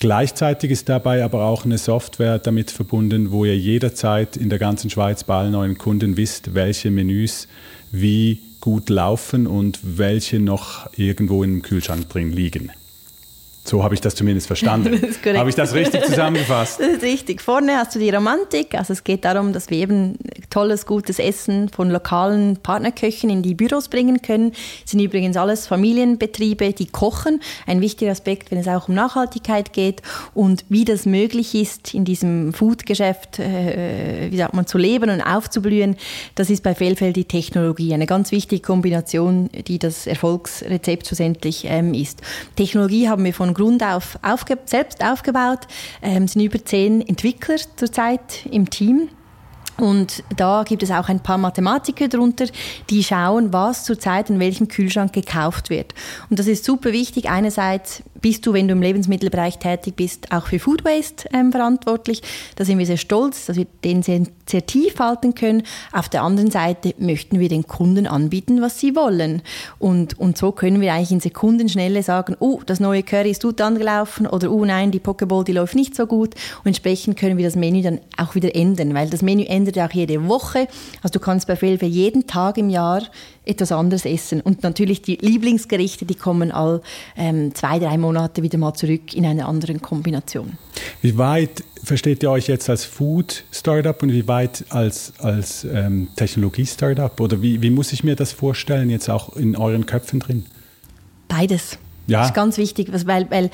Gleichzeitig 0.00 0.70
ist 0.70 0.88
dabei 0.88 1.24
aber 1.24 1.44
auch 1.44 1.64
eine 1.64 1.78
Software 1.78 2.38
damit 2.38 2.70
verbunden, 2.70 3.30
wo 3.30 3.44
ihr 3.44 3.56
jederzeit 3.56 4.36
in 4.36 4.48
der 4.48 4.58
ganzen 4.58 4.90
Schweiz 4.90 5.24
bei 5.24 5.36
allen 5.36 5.52
neuen 5.52 5.78
Kunden 5.78 6.16
wisst, 6.16 6.54
welche 6.54 6.90
Menüs 6.90 7.48
wie 7.92 8.40
gut 8.60 8.88
laufen 8.88 9.46
und 9.46 9.78
welche 9.82 10.40
noch 10.40 10.88
irgendwo 10.96 11.44
im 11.44 11.62
Kühlschrank 11.62 12.08
drin 12.08 12.32
liegen. 12.32 12.72
So 13.66 13.82
habe 13.82 13.94
ich 13.94 14.02
das 14.02 14.14
zumindest 14.14 14.46
verstanden. 14.46 15.00
Das 15.24 15.36
habe 15.38 15.48
ich 15.48 15.54
das 15.54 15.74
richtig 15.74 16.04
zusammengefasst? 16.04 16.80
Das 16.80 16.88
ist 16.88 17.02
richtig. 17.02 17.40
Vorne 17.40 17.76
hast 17.76 17.94
du 17.94 17.98
die 17.98 18.10
Romantik. 18.10 18.74
Also 18.74 18.92
es 18.92 19.04
geht 19.04 19.24
darum, 19.24 19.52
dass 19.52 19.70
wir 19.70 19.78
eben 19.78 20.18
tolles, 20.50 20.86
gutes 20.86 21.18
Essen 21.18 21.68
von 21.68 21.90
lokalen 21.90 22.58
Partnerköchen 22.58 23.30
in 23.30 23.42
die 23.42 23.54
Büros 23.54 23.88
bringen 23.88 24.20
können. 24.20 24.50
Das 24.82 24.90
sind 24.90 25.00
übrigens 25.00 25.36
alles 25.36 25.66
Familienbetriebe, 25.66 26.72
die 26.72 26.86
kochen. 26.86 27.40
Ein 27.66 27.80
wichtiger 27.80 28.10
Aspekt, 28.10 28.50
wenn 28.50 28.58
es 28.58 28.68
auch 28.68 28.88
um 28.88 28.94
Nachhaltigkeit 28.94 29.72
geht 29.72 30.02
und 30.34 30.64
wie 30.68 30.84
das 30.84 31.06
möglich 31.06 31.54
ist, 31.54 31.94
in 31.94 32.04
diesem 32.04 32.52
Foodgeschäft, 32.52 33.38
äh, 33.38 34.30
wie 34.30 34.36
sagt 34.36 34.54
man, 34.54 34.66
zu 34.66 34.76
leben 34.76 35.10
und 35.10 35.22
aufzublühen. 35.22 35.96
Das 36.34 36.50
ist 36.50 36.62
bei 36.62 36.74
Fehlfeld 36.74 37.16
die 37.16 37.24
Technologie. 37.24 37.94
Eine 37.94 38.06
ganz 38.06 38.30
wichtige 38.30 38.60
Kombination, 38.60 39.48
die 39.66 39.78
das 39.78 40.06
Erfolgsrezept 40.06 41.06
schlussendlich 41.06 41.64
ähm, 41.68 41.94
ist. 41.94 42.20
Technologie 42.56 43.08
haben 43.08 43.24
wir 43.24 43.32
von 43.32 43.53
Grund 43.54 43.82
auf 43.82 44.18
aufge 44.22 44.58
selbst 44.66 45.04
aufgebaut. 45.04 45.60
Ähm, 46.02 46.28
sind 46.28 46.42
über 46.42 46.64
zehn 46.64 47.06
Entwickler 47.06 47.56
zurzeit 47.76 48.46
im 48.50 48.68
Team. 48.70 49.08
Und 49.76 50.22
da 50.36 50.62
gibt 50.62 50.82
es 50.82 50.90
auch 50.90 51.08
ein 51.08 51.20
paar 51.20 51.38
Mathematiker 51.38 52.06
drunter, 52.06 52.46
die 52.90 53.02
schauen, 53.02 53.52
was 53.52 53.84
zurzeit 53.84 54.30
in 54.30 54.38
welchem 54.38 54.68
Kühlschrank 54.68 55.12
gekauft 55.12 55.68
wird. 55.68 55.94
Und 56.30 56.38
das 56.38 56.46
ist 56.46 56.64
super 56.64 56.92
wichtig. 56.92 57.28
Einerseits 57.28 58.02
bist 58.24 58.46
du, 58.46 58.54
wenn 58.54 58.68
du 58.68 58.72
im 58.72 58.80
Lebensmittelbereich 58.80 59.58
tätig 59.58 59.96
bist, 59.96 60.32
auch 60.32 60.46
für 60.46 60.58
Food 60.58 60.82
Waste 60.82 61.28
ähm, 61.34 61.52
verantwortlich. 61.52 62.22
Da 62.56 62.64
sind 62.64 62.78
wir 62.78 62.86
sehr 62.86 62.96
stolz, 62.96 63.44
dass 63.44 63.58
wir 63.58 63.66
den 63.84 64.02
sehr, 64.02 64.22
sehr 64.48 64.64
tief 64.64 64.98
halten 64.98 65.34
können. 65.34 65.62
Auf 65.92 66.08
der 66.08 66.22
anderen 66.22 66.50
Seite 66.50 66.94
möchten 66.96 67.38
wir 67.38 67.50
den 67.50 67.66
Kunden 67.66 68.06
anbieten, 68.06 68.62
was 68.62 68.80
sie 68.80 68.96
wollen. 68.96 69.42
Und, 69.78 70.18
und 70.18 70.38
so 70.38 70.52
können 70.52 70.80
wir 70.80 70.94
eigentlich 70.94 71.12
in 71.12 71.20
Sekundenschnelle 71.20 72.02
sagen, 72.02 72.34
oh, 72.40 72.62
das 72.64 72.80
neue 72.80 73.02
Curry 73.02 73.32
ist 73.32 73.42
gut 73.42 73.60
angelaufen 73.60 74.26
oder 74.26 74.50
oh 74.50 74.64
nein, 74.64 74.90
die 74.90 75.00
Pokeball, 75.00 75.44
die 75.44 75.52
läuft 75.52 75.74
nicht 75.74 75.94
so 75.94 76.06
gut. 76.06 76.34
Und 76.60 76.68
entsprechend 76.68 77.18
können 77.18 77.36
wir 77.36 77.44
das 77.44 77.56
Menü 77.56 77.82
dann 77.82 78.00
auch 78.16 78.34
wieder 78.34 78.56
ändern, 78.56 78.94
weil 78.94 79.10
das 79.10 79.20
Menü 79.20 79.44
ändert 79.44 79.76
ja 79.76 79.86
auch 79.86 79.92
jede 79.92 80.26
Woche. 80.28 80.66
Also 81.02 81.12
du 81.12 81.20
kannst 81.20 81.46
bei 81.46 81.56
Felfe 81.56 81.84
jeden 81.84 82.26
Tag 82.26 82.56
im 82.56 82.70
Jahr 82.70 83.02
etwas 83.46 83.72
anderes 83.72 84.04
essen. 84.04 84.40
Und 84.40 84.62
natürlich 84.62 85.02
die 85.02 85.16
Lieblingsgerichte, 85.16 86.04
die 86.04 86.14
kommen 86.14 86.50
all 86.50 86.80
ähm, 87.16 87.54
zwei, 87.54 87.78
drei 87.78 87.98
Monate 87.98 88.42
wieder 88.42 88.58
mal 88.58 88.74
zurück 88.74 89.14
in 89.14 89.26
einer 89.26 89.46
anderen 89.46 89.82
Kombination. 89.82 90.58
Wie 91.02 91.16
weit 91.18 91.64
versteht 91.82 92.22
ihr 92.22 92.30
euch 92.30 92.48
jetzt 92.48 92.68
als 92.70 92.84
Food-Startup 92.84 94.02
und 94.02 94.12
wie 94.12 94.26
weit 94.26 94.64
als, 94.70 95.12
als 95.18 95.64
ähm, 95.64 96.08
Technologie-Startup? 96.16 97.20
Oder 97.20 97.42
wie, 97.42 97.60
wie 97.62 97.70
muss 97.70 97.92
ich 97.92 98.04
mir 98.04 98.16
das 98.16 98.32
vorstellen, 98.32 98.90
jetzt 98.90 99.10
auch 99.10 99.36
in 99.36 99.56
euren 99.56 99.86
Köpfen 99.86 100.20
drin? 100.20 100.46
Beides. 101.28 101.78
Ja. 102.06 102.20
Das 102.20 102.28
ist 102.28 102.34
ganz 102.34 102.58
wichtig, 102.58 102.88
weil, 103.06 103.30
weil 103.30 103.50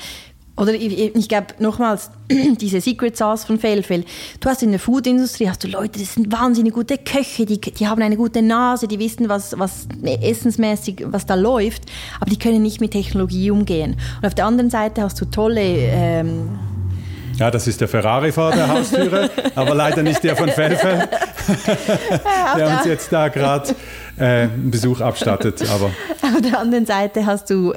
oder 0.57 0.73
ich, 0.73 1.15
ich 1.15 1.29
glaube, 1.29 1.47
nochmals, 1.59 2.11
diese 2.29 2.81
Secret 2.81 3.17
Sauce 3.17 3.45
von 3.45 3.57
Felfel. 3.57 4.03
Du 4.39 4.49
hast 4.49 4.61
in 4.61 4.71
der 4.71 4.79
Foodindustrie 4.79 5.49
hast 5.49 5.63
du 5.63 5.67
Leute, 5.67 5.99
das 5.99 6.13
sind 6.13 6.31
wahnsinnig 6.31 6.73
gute 6.73 6.97
Köche, 6.97 7.45
die, 7.45 7.59
die 7.59 7.87
haben 7.87 8.01
eine 8.01 8.17
gute 8.17 8.41
Nase, 8.41 8.87
die 8.87 8.99
wissen, 8.99 9.29
was, 9.29 9.57
was 9.57 9.87
essensmäßig, 10.03 11.05
was 11.07 11.25
da 11.25 11.35
läuft, 11.35 11.83
aber 12.19 12.29
die 12.29 12.37
können 12.37 12.61
nicht 12.61 12.81
mit 12.81 12.91
Technologie 12.91 13.49
umgehen. 13.49 13.95
Und 14.21 14.27
auf 14.27 14.35
der 14.35 14.45
anderen 14.45 14.69
Seite 14.69 15.01
hast 15.01 15.19
du 15.21 15.25
tolle... 15.25 15.61
Ähm, 15.61 16.49
ja, 17.37 17.49
das 17.49 17.65
ist 17.65 17.81
der 17.81 17.87
Ferrari 17.87 18.31
vor 18.31 18.51
der 18.51 18.67
Haustüre, 18.67 19.29
aber 19.55 19.73
leider 19.73 20.03
nicht 20.03 20.23
der 20.23 20.35
von 20.35 20.49
Felfel, 20.49 21.07
der 22.57 22.67
uns 22.67 22.85
jetzt 22.85 23.11
da 23.11 23.29
gerade 23.29 23.73
äh, 24.17 24.43
einen 24.43 24.69
Besuch 24.69 25.01
abstattet. 25.01 25.63
Aber. 25.71 25.91
Auf 26.21 26.41
der 26.41 26.59
anderen 26.59 26.85
Seite 26.85 27.25
hast 27.25 27.49
du 27.49 27.73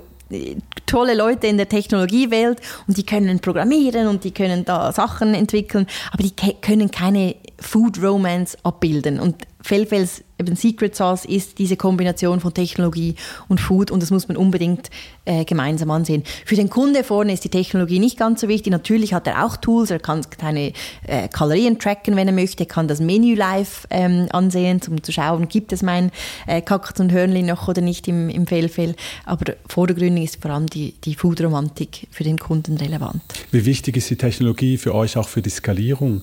tolle 0.94 1.14
Leute 1.14 1.48
in 1.48 1.56
der 1.56 1.68
Technologiewelt 1.68 2.60
und 2.86 2.96
die 2.96 3.04
können 3.04 3.40
programmieren 3.40 4.06
und 4.06 4.22
die 4.22 4.30
können 4.30 4.64
da 4.64 4.92
Sachen 4.92 5.34
entwickeln, 5.34 5.88
aber 6.12 6.22
die 6.22 6.32
können 6.60 6.92
keine 6.92 7.34
Food 7.58 8.00
Romance 8.00 8.56
abbilden. 8.62 9.18
Und 9.18 9.42
Fellfels 9.60 10.22
eben 10.38 10.56
Secret 10.56 10.96
Sauce 10.96 11.24
ist 11.24 11.58
diese 11.58 11.76
Kombination 11.76 12.40
von 12.40 12.52
Technologie 12.52 13.14
und 13.48 13.60
Food 13.60 13.90
und 13.90 14.02
das 14.02 14.10
muss 14.10 14.28
man 14.28 14.36
unbedingt 14.36 14.90
äh, 15.24 15.44
gemeinsam 15.44 15.90
ansehen. 15.90 16.22
Für 16.44 16.56
den 16.56 16.70
Kunde 16.70 17.04
vorne 17.04 17.32
ist 17.32 17.44
die 17.44 17.48
Technologie 17.48 17.98
nicht 17.98 18.18
ganz 18.18 18.40
so 18.40 18.48
wichtig. 18.48 18.70
Natürlich 18.72 19.14
hat 19.14 19.26
er 19.26 19.44
auch 19.44 19.56
Tools, 19.56 19.90
er 19.90 20.00
kann 20.00 20.26
seine 20.40 20.72
äh, 21.06 21.28
Kalorien 21.28 21.78
tracken, 21.78 22.16
wenn 22.16 22.28
er 22.28 22.34
möchte, 22.34 22.66
kann 22.66 22.88
das 22.88 23.00
Menü 23.00 23.34
live 23.34 23.86
ähm, 23.90 24.26
ansehen, 24.30 24.80
um 24.88 25.02
zu 25.02 25.12
schauen, 25.12 25.48
gibt 25.48 25.72
es 25.72 25.82
mein 25.82 26.10
äh, 26.46 26.60
Kackt 26.60 27.00
und 27.00 27.12
Hörnli 27.12 27.42
noch 27.42 27.68
oder 27.68 27.80
nicht 27.80 28.08
im, 28.08 28.28
im 28.28 28.46
Fellfell. 28.46 28.94
Aber 29.24 29.54
vordergründig 29.68 30.24
ist 30.24 30.42
vor 30.42 30.50
allem 30.50 30.66
die, 30.66 30.94
die 31.04 31.14
Food-Romantik 31.14 32.08
für 32.10 32.24
den 32.24 32.38
Kunden 32.38 32.76
relevant. 32.76 33.22
Wie 33.50 33.64
wichtig 33.64 33.96
ist 33.96 34.10
die 34.10 34.16
Technologie 34.16 34.78
für 34.78 34.94
euch 34.94 35.16
auch 35.16 35.28
für 35.28 35.42
die 35.42 35.50
Skalierung? 35.50 36.22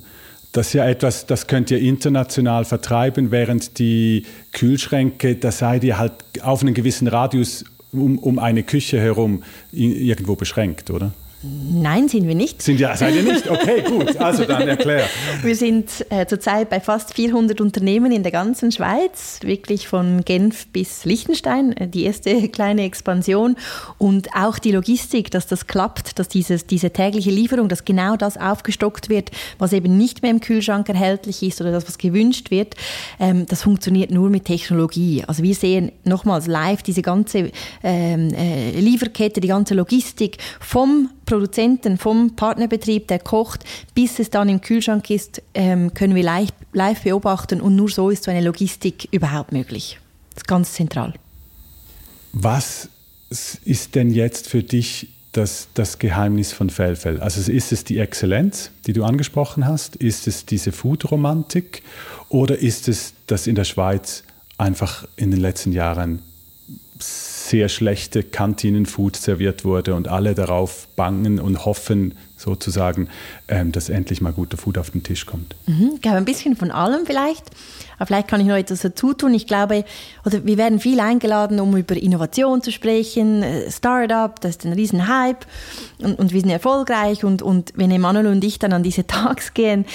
Das 0.52 0.68
ist 0.68 0.74
ja 0.74 0.86
etwas, 0.88 1.26
das 1.26 1.48
könnt 1.48 1.72
ihr 1.72 1.80
international 1.80 2.66
vertreiben, 2.66 3.32
während 3.32 3.80
die 3.80 4.26
Kühlschränke, 4.52 5.36
da 5.36 5.52
seid 5.52 5.84
ihr 5.84 5.98
halt 5.98 6.14
auf 6.42 6.62
einen 6.62 6.74
gewissen 6.74 7.08
Radius 7.08 7.64
um, 7.94 8.18
um 8.18 8.38
eine 8.38 8.64
Küche 8.64 9.00
herum 9.00 9.44
irgendwo 9.72 10.36
beschränkt, 10.36 10.90
oder? 10.92 11.14
Nein, 11.44 12.08
sind 12.08 12.28
wir 12.28 12.36
nicht. 12.36 12.62
Sind 12.62 12.80
ja, 12.80 12.96
seid 12.96 13.16
ihr 13.16 13.24
nicht? 13.24 13.50
Okay, 13.50 13.82
gut. 13.88 14.16
Also 14.18 14.46
dann 14.46 14.68
erklär. 14.68 15.08
Wir 15.42 15.56
sind 15.56 16.06
äh, 16.12 16.28
zurzeit 16.28 16.70
bei 16.70 16.80
fast 16.80 17.16
400 17.16 17.60
Unternehmen 17.62 18.12
in 18.12 18.22
der 18.22 18.32
ganzen 18.32 18.72
Schweiz, 18.72 19.40
wirklich 19.42 19.88
von 19.88 20.24
Genf 20.24 20.68
bis 20.68 21.04
Liechtenstein, 21.04 21.76
äh, 21.78 21.88
die 21.88 22.04
erste 22.04 22.48
kleine 22.50 22.84
Expansion. 22.84 23.56
Und 23.98 24.30
auch 24.36 24.60
die 24.60 24.72
Logistik, 24.72 25.32
dass 25.32 25.48
das 25.48 25.66
klappt, 25.66 26.20
dass 26.20 26.28
dieses, 26.28 26.68
diese 26.68 26.92
tägliche 26.92 27.32
Lieferung, 27.32 27.70
dass 27.70 27.86
genau 27.86 28.18
das 28.18 28.38
aufgestockt 28.38 29.10
wird, 29.10 29.32
was 29.58 29.74
eben 29.74 29.98
nicht 29.98 30.22
mehr 30.22 30.30
im 30.30 30.42
Kühlschrank 30.42 30.90
erhältlich 30.90 31.42
ist 31.42 31.60
oder 31.60 31.72
das, 31.72 31.88
was 31.88 31.98
gewünscht 31.98 32.52
wird, 32.52 32.76
ähm, 33.20 33.48
das 33.48 33.64
funktioniert 33.64 34.12
nur 34.12 34.30
mit 34.30 34.46
Technologie. 34.46 35.24
Also 35.26 35.42
wir 35.42 35.56
sehen 35.56 35.92
nochmals 36.04 36.46
live 36.46 36.84
diese 36.84 37.02
ganze 37.02 37.52
ähm, 37.84 38.32
äh, 38.36 38.80
Lieferkette, 38.80 39.42
die 39.42 39.48
ganze 39.48 39.74
Logistik 39.74 40.38
vom 40.60 41.10
Produzenten, 41.26 41.98
vom 41.98 42.36
Partnerbetrieb, 42.36 43.08
der 43.08 43.20
kocht, 43.20 43.64
bis 43.94 44.20
es 44.20 44.30
dann 44.30 44.50
im 44.50 44.62
Kühlschrank 44.62 45.10
ist, 45.10 45.42
ähm, 45.54 45.94
können 45.94 46.16
wir 46.16 46.24
live, 46.24 46.50
live 46.74 47.04
beobachten 47.04 47.62
und 47.62 47.76
nur 47.76 47.90
so 47.90 48.10
ist 48.10 48.24
so 48.24 48.32
eine 48.32 48.42
Logistik 48.42 49.08
überhaupt 49.12 49.52
möglich. 49.52 50.00
Das 50.32 50.44
ist 50.44 50.48
ganz 50.48 50.74
zentral. 50.74 51.14
Was 52.34 52.90
ist 53.66 53.96
denn 53.96 54.12
jetzt 54.12 54.48
für 54.48 54.64
dich 54.64 55.10
das, 55.32 55.70
das 55.74 56.00
Geheimnis 56.00 56.52
von 56.52 56.70
Fellfell? 56.70 57.20
Also 57.20 57.52
ist 57.52 57.72
es 57.72 57.84
die 57.84 58.00
Exzellenz, 58.00 58.72
die 58.86 58.94
du 58.94 59.04
angesprochen 59.04 59.66
hast? 59.66 59.96
Ist 59.96 60.28
es 60.28 60.46
diese 60.46 60.72
Food-Romantik? 60.72 61.84
Oder 62.30 62.58
ist 62.60 62.88
es, 62.88 63.14
dass 63.28 63.48
in 63.48 63.56
der 63.56 63.64
Schweiz 63.64 64.24
einfach 64.58 65.08
in 65.16 65.32
den 65.32 65.40
letzten 65.40 65.72
Jahren 65.72 66.22
sehr 67.52 67.68
schlechte 67.68 68.24
Kantinenfood 68.24 69.18
serviert 69.18 69.66
wurde 69.66 69.94
und 69.94 70.08
alle 70.08 70.36
darauf 70.36 70.88
bangen 70.96 71.40
und 71.40 71.66
hoffen 71.66 72.16
sozusagen, 72.38 73.10
ähm, 73.50 73.74
dass 73.74 73.90
endlich 73.90 74.22
mal 74.22 74.32
guter 74.32 74.58
Food 74.58 74.78
auf 74.78 74.90
den 74.90 75.04
Tisch 75.04 75.26
kommt. 75.26 75.56
Mhm, 75.68 75.92
ich 75.96 76.02
glaube, 76.02 76.18
ein 76.18 76.26
bisschen 76.26 76.56
von 76.56 76.72
allem 76.72 77.06
vielleicht. 77.06 77.52
Aber 77.98 78.08
vielleicht 78.08 78.30
kann 78.30 78.40
ich 78.40 78.48
noch 78.48 78.56
etwas 78.56 78.80
dazu 78.80 79.14
tun. 79.14 79.34
Ich 79.34 79.48
glaube, 79.48 79.84
oder 80.26 80.46
wir 80.46 80.58
werden 80.58 80.80
viel 80.80 81.02
eingeladen, 81.02 81.60
um 81.60 81.76
über 81.76 81.96
Innovation 81.96 82.64
zu 82.64 82.72
sprechen, 82.72 83.44
äh, 83.44 83.70
Startup, 83.70 84.40
das 84.40 84.52
ist 84.52 84.66
ein 84.66 84.74
riesen 84.74 85.08
Hype 85.08 85.46
und, 86.00 86.18
und 86.18 86.32
wir 86.32 86.40
sind 86.40 86.50
erfolgreich. 86.50 87.26
Und, 87.26 87.42
und 87.42 87.74
wenn 87.76 87.92
Emanuel 87.92 88.28
und 88.28 88.44
ich 88.44 88.60
dann 88.60 88.72
an 88.72 88.82
diese 88.82 89.06
Tags 89.06 89.54
gehen, 89.54 89.86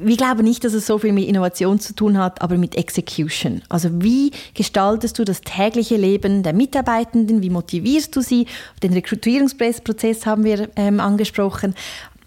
wir 0.00 0.16
glauben 0.16 0.44
nicht, 0.44 0.64
dass 0.64 0.74
es 0.74 0.86
so 0.86 0.98
viel 0.98 1.12
mit 1.12 1.26
Innovation 1.26 1.78
zu 1.78 1.94
tun 1.94 2.18
hat, 2.18 2.42
aber 2.42 2.56
mit 2.56 2.76
Execution. 2.76 3.62
Also 3.68 3.88
wie 4.02 4.30
gestaltest 4.54 5.18
du 5.18 5.24
das 5.24 5.40
tägliche 5.40 5.96
Leben 5.96 6.42
der 6.42 6.52
Mitarbeitenden? 6.52 7.42
Wie 7.42 7.50
motivierst 7.50 8.14
du 8.14 8.20
sie? 8.20 8.46
Den 8.82 8.92
Rekrutierungsprozess 8.92 10.26
haben 10.26 10.44
wir 10.44 10.68
ähm, 10.76 11.00
angesprochen. 11.00 11.74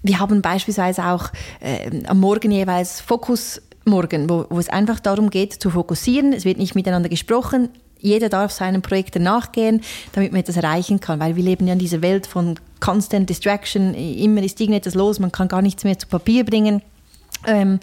Wir 0.01 0.19
haben 0.19 0.41
beispielsweise 0.41 1.05
auch 1.05 1.29
äh, 1.61 2.05
am 2.07 2.19
Morgen 2.19 2.51
jeweils 2.51 2.99
Fokus 3.01 3.61
Morgen, 3.85 4.29
wo, 4.29 4.45
wo 4.49 4.59
es 4.59 4.69
einfach 4.69 4.99
darum 5.01 5.29
geht, 5.29 5.53
zu 5.53 5.69
fokussieren. 5.69 6.31
Es 6.31 6.45
wird 6.45 6.57
nicht 6.57 6.73
miteinander 6.73 7.09
gesprochen. 7.09 7.69
Jeder 7.99 8.29
darf 8.29 8.51
seinen 8.51 8.81
Projekten 8.81 9.23
nachgehen, 9.23 9.81
damit 10.11 10.31
man 10.31 10.41
etwas 10.41 10.57
erreichen 10.57 10.99
kann, 10.99 11.19
weil 11.19 11.35
wir 11.35 11.43
leben 11.43 11.67
ja 11.67 11.73
in 11.73 11.79
dieser 11.79 12.01
Welt 12.01 12.27
von 12.27 12.59
Constant 12.81 13.29
Distraction. 13.29 13.93
Immer 13.93 14.43
ist 14.43 14.59
irgendetwas 14.59 14.93
los, 14.93 15.19
man 15.19 15.31
kann 15.31 15.47
gar 15.47 15.61
nichts 15.61 15.85
mehr 15.85 15.97
zu 15.97 16.07
Papier 16.07 16.43
bringen. 16.43 16.81
Ähm, 17.45 17.79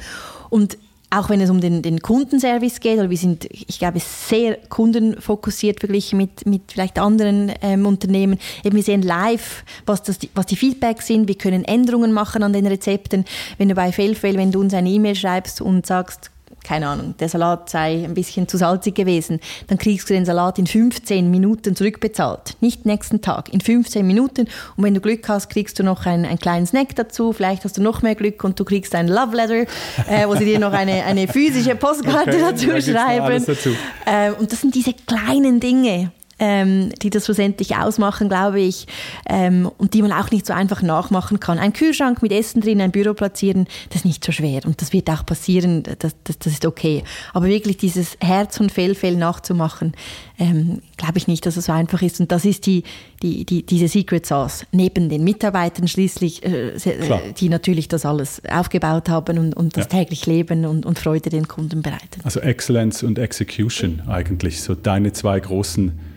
und 0.49 0.79
auch 1.11 1.29
wenn 1.29 1.41
es 1.41 1.51
um 1.51 1.61
den, 1.61 1.83
den 1.83 2.01
Kundenservice 2.01 2.79
geht, 2.79 2.99
oder 2.99 3.11
wir 3.11 3.17
sind, 3.17 3.45
ich 3.51 3.81
glaube, 3.81 3.99
sehr 3.99 4.57
kundenfokussiert 4.69 5.81
verglichen 5.81 6.17
mit, 6.17 6.47
mit 6.47 6.73
vielleicht 6.73 7.01
anderen 7.01 7.53
ähm, 7.63 7.85
Unternehmen. 7.85 8.39
Eben 8.63 8.77
wir 8.77 8.83
sehen 8.85 9.03
live, 9.03 9.65
was, 9.87 10.05
das, 10.05 10.21
was 10.35 10.47
die 10.47 10.57
Feedbacks 10.57 11.09
sind. 11.09 11.27
Wir 11.27 11.35
können 11.35 11.65
Änderungen 11.65 12.13
machen 12.13 12.45
an 12.45 12.53
den 12.53 12.67
Rezepten. 12.67 13.25
Wenn 13.59 13.69
du 13.69 13.75
bei 13.75 13.91
Felfel, 13.91 14.37
wenn 14.37 14.53
du 14.53 14.61
uns 14.61 14.73
eine 14.73 14.89
E-Mail 14.89 15.17
schreibst 15.17 15.61
und 15.61 15.85
sagst, 15.85 16.31
keine 16.65 16.89
Ahnung, 16.89 17.15
der 17.19 17.29
Salat 17.29 17.71
sei 17.71 18.05
ein 18.05 18.15
bisschen 18.15 18.49
zu 18.49 18.57
salzig 18.57 18.95
gewesen, 18.95 19.41
dann 19.69 19.79
kriegst 19.79 20.09
du 20.09 20.15
den 20.15 20.25
Salat 20.25 20.59
in 20.59 20.67
15 20.67 21.31
Minuten 21.31 21.75
zurückbezahlt. 21.75 22.57
Nicht 22.61 22.87
nächsten 22.87 23.21
Tag, 23.21 23.53
in 23.53 23.61
15 23.61 24.07
Minuten. 24.07 24.49
Und 24.77 24.85
wenn 24.85 24.95
du 24.95 25.01
Glück 25.01 25.29
hast, 25.29 25.49
kriegst 25.51 25.79
du 25.79 25.83
noch 25.83 26.07
einen, 26.07 26.25
einen 26.25 26.39
kleinen 26.39 26.67
Snack 26.67 26.95
dazu. 26.97 27.33
Vielleicht 27.33 27.65
hast 27.65 27.77
du 27.77 27.83
noch 27.83 28.03
mehr 28.03 28.15
Glück 28.15 28.45
und 28.45 28.59
du 28.59 28.65
kriegst 28.65 28.95
ein 28.95 29.09
Love 29.09 29.37
Letter, 29.37 29.71
äh, 30.09 30.27
wo 30.27 30.35
sie 30.37 30.45
dir 30.45 30.59
noch 30.59 30.73
eine, 30.73 31.05
eine 31.05 31.29
physische 31.29 31.75
Postkarte 31.75 32.31
okay, 32.31 32.41
dazu 32.41 32.91
schreiben. 32.91 33.45
Dazu. 33.45 33.71
Äh, 34.07 34.33
und 34.33 34.53
das 34.53 34.61
sind 34.61 34.75
diese 34.75 34.93
kleinen 34.93 35.61
Dinge 35.61 36.13
ähm, 36.41 36.91
die 37.03 37.11
das 37.11 37.27
schlussendlich 37.27 37.77
ausmachen, 37.77 38.29
glaube 38.29 38.61
ich, 38.61 38.87
ähm, 39.29 39.71
und 39.79 39.95
die 39.95 40.03
man 40.03 40.11
auch 40.11 40.31
nicht 40.31 40.47
so 40.47 40.55
einfach 40.55 40.83
nachmachen 40.83 41.39
kann. 41.39 41.59
Ein 41.59 41.75
Kühlschrank 41.75 42.23
mit 42.23 42.33
Essen 42.33 42.63
drin, 42.63 42.81
ein 42.81 42.91
Büro 42.91 43.13
platzieren, 43.15 43.67
das 43.91 43.99
ist 43.99 44.05
nicht 44.07 44.25
so 44.25 44.33
schwer 44.33 44.63
und 44.65 44.81
das 44.81 44.93
wird 44.93 45.09
auch 45.11 45.25
passieren, 45.25 45.83
das, 45.83 46.17
das, 46.25 46.39
das 46.39 46.53
ist 46.55 46.67
okay. 46.67 47.05
Aber 47.35 47.47
wirklich 47.47 47.77
dieses 47.77 48.17
Herz- 48.21 48.59
und 48.59 48.73
Fellfell 48.73 49.17
nachzumachen, 49.17 49.93
ähm, 50.39 50.81
glaube 50.97 51.19
ich 51.19 51.29
nicht, 51.29 51.45
dass 51.45 51.59
es 51.59 51.67
so 51.67 51.73
einfach 51.73 52.01
ist. 52.01 52.21
Und 52.21 52.33
das 52.33 52.47
ist 52.47 52.65
die, 52.65 52.85
die, 53.23 53.45
die, 53.45 53.65
diese 53.65 53.89
Secret 53.89 54.25
Sauce. 54.25 54.65
Neben 54.73 55.11
den 55.11 55.23
Mitarbeitern 55.23 55.87
schließlich, 55.87 56.43
äh, 56.45 56.71
äh 56.71 57.33
die 57.39 57.51
natürlich 57.51 57.89
das 57.89 58.07
alles 58.07 58.41
aufgebaut 58.51 59.11
haben 59.11 59.39
und, 59.39 59.55
und 59.55 59.77
das 59.77 59.89
ja. 59.93 59.99
täglich 59.99 60.25
leben 60.25 60.65
und, 60.65 60.87
und 60.87 60.99
Freude 60.99 61.29
den 61.29 61.47
Kunden 61.47 61.83
bereiten. 61.83 62.23
Also 62.25 62.41
Excellence 62.41 63.03
und 63.03 63.19
Execution 63.19 64.03
eigentlich, 64.09 64.63
so 64.63 64.75
deine 64.75 65.13
zwei 65.13 65.39
großen 65.39 66.10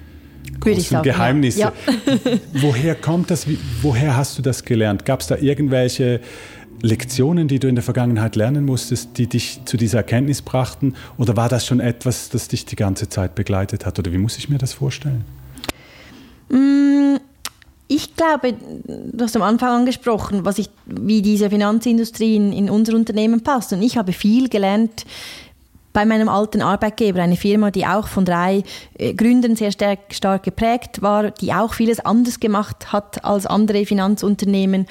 würde 0.62 0.80
ich 0.80 0.88
sagen, 0.88 1.04
Geheimnisse. 1.04 1.60
Ja. 1.60 1.74
woher 2.54 2.96
kommt 2.96 3.32
das? 3.32 3.48
woher 3.82 4.16
hast 4.16 4.38
du 4.38 4.42
das 4.42 4.64
gelernt? 4.64 5.06
Gab 5.06 5.22
es 5.22 5.28
da 5.28 5.38
irgendwelche 5.38 6.22
Lektionen, 6.82 7.48
die 7.48 7.60
du 7.60 7.68
in 7.68 7.76
der 7.76 7.84
Vergangenheit 7.84 8.36
lernen 8.36 8.66
musstest, 8.66 9.18
die 9.18 9.28
dich 9.28 9.62
zu 9.66 9.78
dieser 9.78 10.00
Erkenntnis 10.00 10.42
brachten? 10.42 10.96
Oder 11.18 11.38
war 11.38 11.50
das 11.50 11.66
schon 11.66 11.80
etwas, 11.80 12.30
das 12.30 12.50
dich 12.50 12.66
die 12.66 12.76
ganze 12.76 13.08
Zeit 13.08 13.36
begleitet 13.36 13.86
hat? 13.86 14.00
Oder 14.00 14.12
wie 14.12 14.18
muss 14.18 14.38
ich 14.38 14.50
mir 14.50 14.58
das 14.58 14.74
vorstellen? 14.74 15.24
Mm, 16.50 17.18
ich 17.88 18.16
glaube, 18.16 18.54
du 18.86 19.24
hast 19.24 19.36
am 19.36 19.44
Anfang 19.44 19.70
angesprochen, 19.70 20.46
was 20.46 20.58
ich, 20.58 20.70
wie 20.86 21.22
diese 21.22 21.50
Finanzindustrie 21.50 22.36
in, 22.36 22.52
in 22.52 22.70
unser 22.70 22.96
Unternehmen 22.96 23.42
passt. 23.42 23.72
Und 23.72 23.82
ich 23.82 23.98
habe 23.98 24.12
viel 24.12 24.50
gelernt 24.50 25.06
bei 25.94 26.06
meinem 26.06 26.28
alten 26.28 26.62
Arbeitgeber, 26.62 27.22
eine 27.22 27.38
Firma, 27.38 27.72
die 27.72 27.86
auch 27.86 28.08
von 28.08 28.26
drei 28.26 28.64
äh, 28.98 29.14
Gründern 29.14 29.56
sehr 29.56 29.72
stark, 29.72 30.00
stark 30.12 30.44
geprägt 30.44 31.02
war, 31.02 31.32
die 31.32 31.54
auch 31.54 31.74
vieles 31.74 32.00
anders 32.00 32.40
gemacht 32.40 32.92
hat 32.92 33.24
als 33.24 33.46
andere 33.46 33.86
Finanzunternehmen 33.86 34.88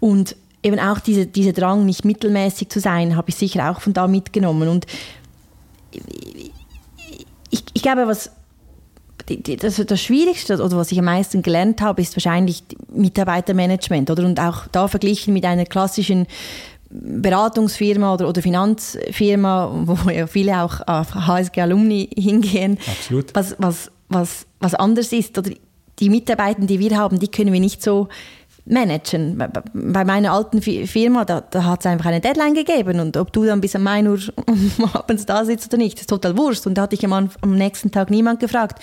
und 0.00 0.36
eben 0.62 0.78
auch 0.78 1.00
diese, 1.00 1.26
dieser 1.26 1.52
Drang, 1.52 1.84
nicht 1.84 2.04
mittelmäßig 2.04 2.68
zu 2.68 2.80
sein, 2.80 3.16
habe 3.16 3.30
ich 3.30 3.36
sicher 3.36 3.70
auch 3.70 3.80
von 3.80 3.92
da 3.92 4.06
mitgenommen. 4.06 4.68
Und 4.68 4.86
ich, 7.50 7.64
ich 7.72 7.82
glaube, 7.82 8.06
was 8.06 8.30
das, 9.60 9.76
das 9.76 10.00
Schwierigste 10.00 10.54
oder 10.54 10.76
was 10.76 10.90
ich 10.90 10.98
am 10.98 11.04
meisten 11.04 11.42
gelernt 11.42 11.80
habe, 11.80 12.00
ist 12.00 12.16
wahrscheinlich 12.16 12.62
Mitarbeitermanagement. 12.90 14.10
Oder? 14.10 14.24
Und 14.24 14.40
auch 14.40 14.66
da 14.72 14.88
verglichen 14.88 15.34
mit 15.34 15.44
einer 15.44 15.66
klassischen 15.66 16.26
Beratungsfirma 16.90 18.14
oder, 18.14 18.28
oder 18.28 18.42
Finanzfirma, 18.42 19.72
wo 19.84 20.10
ja 20.10 20.26
viele 20.26 20.62
auch 20.62 20.80
auf 20.86 21.14
HSG-Alumni 21.14 22.10
hingehen, 22.16 22.78
Absolut. 22.86 23.34
Was, 23.34 23.56
was, 23.58 23.90
was, 24.08 24.46
was 24.60 24.74
anders 24.74 25.12
ist. 25.12 25.36
Oder 25.38 25.50
die 25.98 26.10
Mitarbeiter, 26.10 26.62
die 26.62 26.78
wir 26.78 26.96
haben, 26.96 27.18
die 27.18 27.28
können 27.28 27.52
wir 27.52 27.60
nicht 27.60 27.82
so 27.82 28.08
managen. 28.64 29.42
Bei 29.72 30.04
meiner 30.04 30.32
alten 30.32 30.60
Firma, 30.62 31.24
da, 31.24 31.40
da 31.40 31.64
hat 31.64 31.80
es 31.80 31.86
einfach 31.86 32.06
eine 32.06 32.20
Deadline 32.20 32.54
gegeben 32.54 33.00
und 33.00 33.16
ob 33.16 33.32
du 33.32 33.44
dann 33.44 33.60
bis 33.60 33.74
um 33.74 33.86
1 33.86 34.08
Uhr 34.08 34.20
abends 34.94 35.26
da 35.26 35.44
sitzt 35.44 35.72
oder 35.72 35.82
nicht, 35.82 35.98
ist 35.98 36.10
total 36.10 36.36
wurscht. 36.36 36.66
Und 36.66 36.74
da 36.74 36.82
hatte 36.82 36.94
ich 36.94 37.04
am, 37.04 37.30
am 37.40 37.54
nächsten 37.54 37.90
Tag 37.90 38.10
niemand 38.10 38.40
gefragt, 38.40 38.80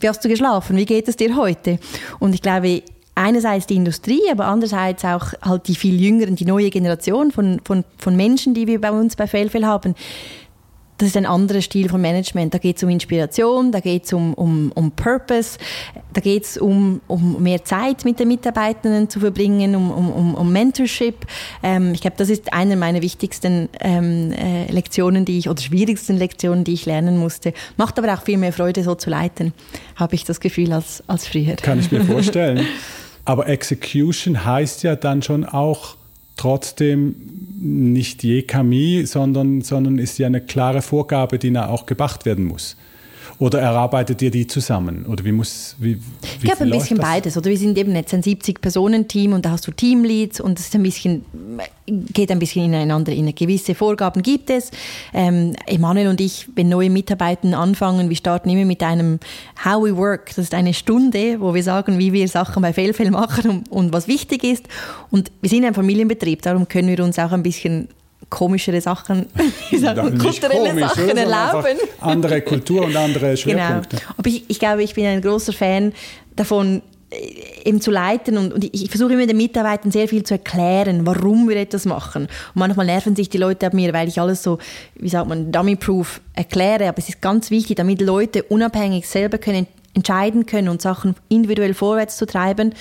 wie 0.00 0.08
hast 0.08 0.24
du 0.24 0.28
geschlafen, 0.28 0.76
wie 0.76 0.84
geht 0.84 1.08
es 1.08 1.16
dir 1.16 1.36
heute? 1.36 1.78
Und 2.18 2.34
ich 2.34 2.42
glaube, 2.42 2.82
einerseits 3.14 3.66
die 3.66 3.76
Industrie, 3.76 4.22
aber 4.30 4.46
andererseits 4.46 5.04
auch 5.04 5.32
halt 5.42 5.68
die 5.68 5.74
viel 5.74 6.00
jüngeren, 6.00 6.36
die 6.36 6.44
neue 6.44 6.70
Generation 6.70 7.30
von, 7.30 7.60
von, 7.64 7.84
von 7.98 8.16
Menschen, 8.16 8.54
die 8.54 8.66
wir 8.66 8.80
bei 8.80 8.90
uns 8.90 9.16
bei 9.16 9.26
Fellfell 9.26 9.64
haben. 9.64 9.94
Das 10.96 11.08
ist 11.08 11.16
ein 11.16 11.26
anderer 11.26 11.60
Stil 11.60 11.88
von 11.88 12.00
Management. 12.00 12.54
Da 12.54 12.58
geht 12.58 12.76
es 12.76 12.82
um 12.84 12.88
Inspiration, 12.88 13.72
da 13.72 13.80
geht 13.80 14.04
es 14.04 14.12
um, 14.12 14.32
um, 14.34 14.70
um 14.76 14.92
Purpose, 14.92 15.58
da 16.12 16.20
geht 16.20 16.44
es 16.44 16.56
um, 16.56 17.00
um 17.08 17.42
mehr 17.42 17.64
Zeit 17.64 18.04
mit 18.04 18.20
den 18.20 18.28
Mitarbeitenden 18.28 19.10
zu 19.10 19.18
verbringen, 19.18 19.74
um, 19.74 19.90
um, 19.90 20.34
um 20.36 20.52
Mentorship. 20.52 21.26
Ähm, 21.64 21.94
ich 21.94 22.00
glaube, 22.00 22.16
das 22.16 22.30
ist 22.30 22.52
eine 22.52 22.76
meiner 22.76 23.02
wichtigsten 23.02 23.68
ähm, 23.80 24.30
äh, 24.32 24.70
Lektionen, 24.70 25.24
die 25.24 25.38
ich, 25.38 25.48
oder 25.48 25.60
schwierigsten 25.60 26.16
Lektionen, 26.16 26.62
die 26.62 26.74
ich 26.74 26.86
lernen 26.86 27.18
musste. 27.18 27.54
Macht 27.76 27.98
aber 27.98 28.14
auch 28.14 28.22
viel 28.22 28.38
mehr 28.38 28.52
Freude, 28.52 28.84
so 28.84 28.94
zu 28.94 29.10
leiten, 29.10 29.52
habe 29.96 30.14
ich 30.14 30.24
das 30.24 30.38
Gefühl, 30.38 30.72
als, 30.72 31.02
als 31.08 31.26
früher. 31.26 31.56
Kann 31.56 31.80
ich 31.80 31.90
mir 31.90 32.04
vorstellen. 32.04 32.64
Aber 33.24 33.48
Execution 33.48 34.44
heißt 34.44 34.82
ja 34.82 34.96
dann 34.96 35.22
schon 35.22 35.44
auch 35.44 35.96
trotzdem 36.36 37.14
nicht 37.60 38.22
je 38.22 38.42
Camille, 38.42 39.06
sondern, 39.06 39.62
sondern 39.62 39.98
ist 39.98 40.18
ja 40.18 40.26
eine 40.26 40.40
klare 40.40 40.82
Vorgabe, 40.82 41.38
die 41.38 41.50
auch 41.68 41.86
gebracht 41.86 42.26
werden 42.26 42.44
muss. 42.44 42.76
Oder 43.38 43.60
erarbeitet 43.60 44.22
ihr 44.22 44.30
die 44.30 44.46
zusammen? 44.46 45.06
Oder 45.06 45.24
wie 45.24 45.32
muss, 45.32 45.74
wie, 45.78 45.96
wie 45.96 46.00
ich 46.38 46.42
glaube 46.42 46.64
ein 46.64 46.70
bisschen 46.70 46.98
beides. 46.98 47.36
Oder 47.36 47.50
wir 47.50 47.58
sind 47.58 47.76
eben 47.76 47.94
jetzt 47.94 48.14
ein 48.14 48.22
70-Personen-Team 48.22 49.32
und 49.32 49.44
da 49.44 49.50
hast 49.50 49.66
du 49.66 49.72
Teamleads 49.72 50.40
und 50.40 50.58
es 50.58 50.66
ist 50.66 50.74
ein 50.74 50.82
bisschen, 50.82 51.24
geht 51.86 52.30
ein 52.30 52.38
bisschen 52.38 52.64
ineinander 52.64 53.12
in. 53.12 53.34
Gewisse 53.34 53.74
Vorgaben 53.74 54.22
gibt 54.22 54.50
es. 54.50 54.70
Ähm, 55.12 55.54
Emanuel 55.66 56.08
und 56.08 56.20
ich, 56.20 56.48
wenn 56.54 56.68
neue 56.68 56.90
Mitarbeiter 56.90 57.58
anfangen, 57.58 58.08
wir 58.08 58.16
starten 58.16 58.48
immer 58.50 58.64
mit 58.64 58.82
einem 58.82 59.18
How 59.64 59.84
We 59.84 59.96
Work. 59.96 60.28
Das 60.28 60.38
ist 60.38 60.54
eine 60.54 60.72
Stunde, 60.72 61.40
wo 61.40 61.54
wir 61.54 61.62
sagen, 61.62 61.98
wie 61.98 62.12
wir 62.12 62.28
Sachen 62.28 62.62
bei 62.62 62.72
Fellfell 62.72 63.10
machen 63.10 63.50
und, 63.50 63.72
und 63.72 63.92
was 63.92 64.06
wichtig 64.06 64.44
ist. 64.44 64.66
Und 65.10 65.32
wir 65.40 65.50
sind 65.50 65.64
ein 65.64 65.74
Familienbetrieb, 65.74 66.42
darum 66.42 66.68
können 66.68 66.88
wir 66.88 67.02
uns 67.02 67.18
auch 67.18 67.32
ein 67.32 67.42
bisschen 67.42 67.88
komischere 68.34 68.80
Sachen, 68.80 69.26
sagen, 69.80 70.18
kulturelle 70.18 70.70
komisch, 70.70 70.88
Sachen 70.88 71.16
erlauben. 71.16 71.78
Andere 72.00 72.40
Kultur 72.40 72.84
und 72.84 72.96
andere 72.96 73.26
genau. 73.26 73.36
Schwerpunkte. 73.36 73.96
Genau. 73.96 74.10
Aber 74.16 74.28
ich, 74.28 74.44
ich 74.48 74.58
glaube, 74.58 74.82
ich 74.82 74.94
bin 74.94 75.06
ein 75.06 75.20
großer 75.20 75.52
Fan 75.52 75.92
davon, 76.34 76.82
äh, 77.10 77.68
eben 77.68 77.80
zu 77.80 77.92
leiten 77.92 78.36
und, 78.36 78.52
und 78.52 78.64
ich, 78.64 78.90
versuche 78.90 79.12
immer 79.12 79.26
den 79.26 79.36
Mitarbeitern 79.36 79.92
sehr 79.92 80.08
viel 80.08 80.24
zu 80.24 80.34
erklären, 80.34 81.06
warum 81.06 81.48
wir 81.48 81.56
etwas 81.56 81.84
machen. 81.84 82.24
Und 82.24 82.30
manchmal 82.54 82.86
nerven 82.86 83.14
sich 83.14 83.28
die 83.28 83.38
Leute 83.38 83.66
ab 83.66 83.72
mir, 83.72 83.92
weil 83.92 84.08
ich 84.08 84.20
alles 84.20 84.42
so, 84.42 84.58
wie 84.96 85.08
sagt 85.08 85.28
man, 85.28 85.52
dummy-proof 85.52 86.20
erkläre, 86.34 86.88
aber 86.88 86.98
es 86.98 87.08
ist 87.08 87.22
ganz 87.22 87.52
wichtig, 87.52 87.76
damit 87.76 88.00
Leute 88.00 88.42
unabhängig 88.42 89.06
selber 89.06 89.38
können 89.38 89.68
entscheiden 89.94 90.46
können 90.46 90.68
und 90.68 90.82
Sachen 90.82 91.14
individuell 91.28 91.74
vorwärts 91.74 92.16
zu 92.16 92.26
treiben 92.26 92.74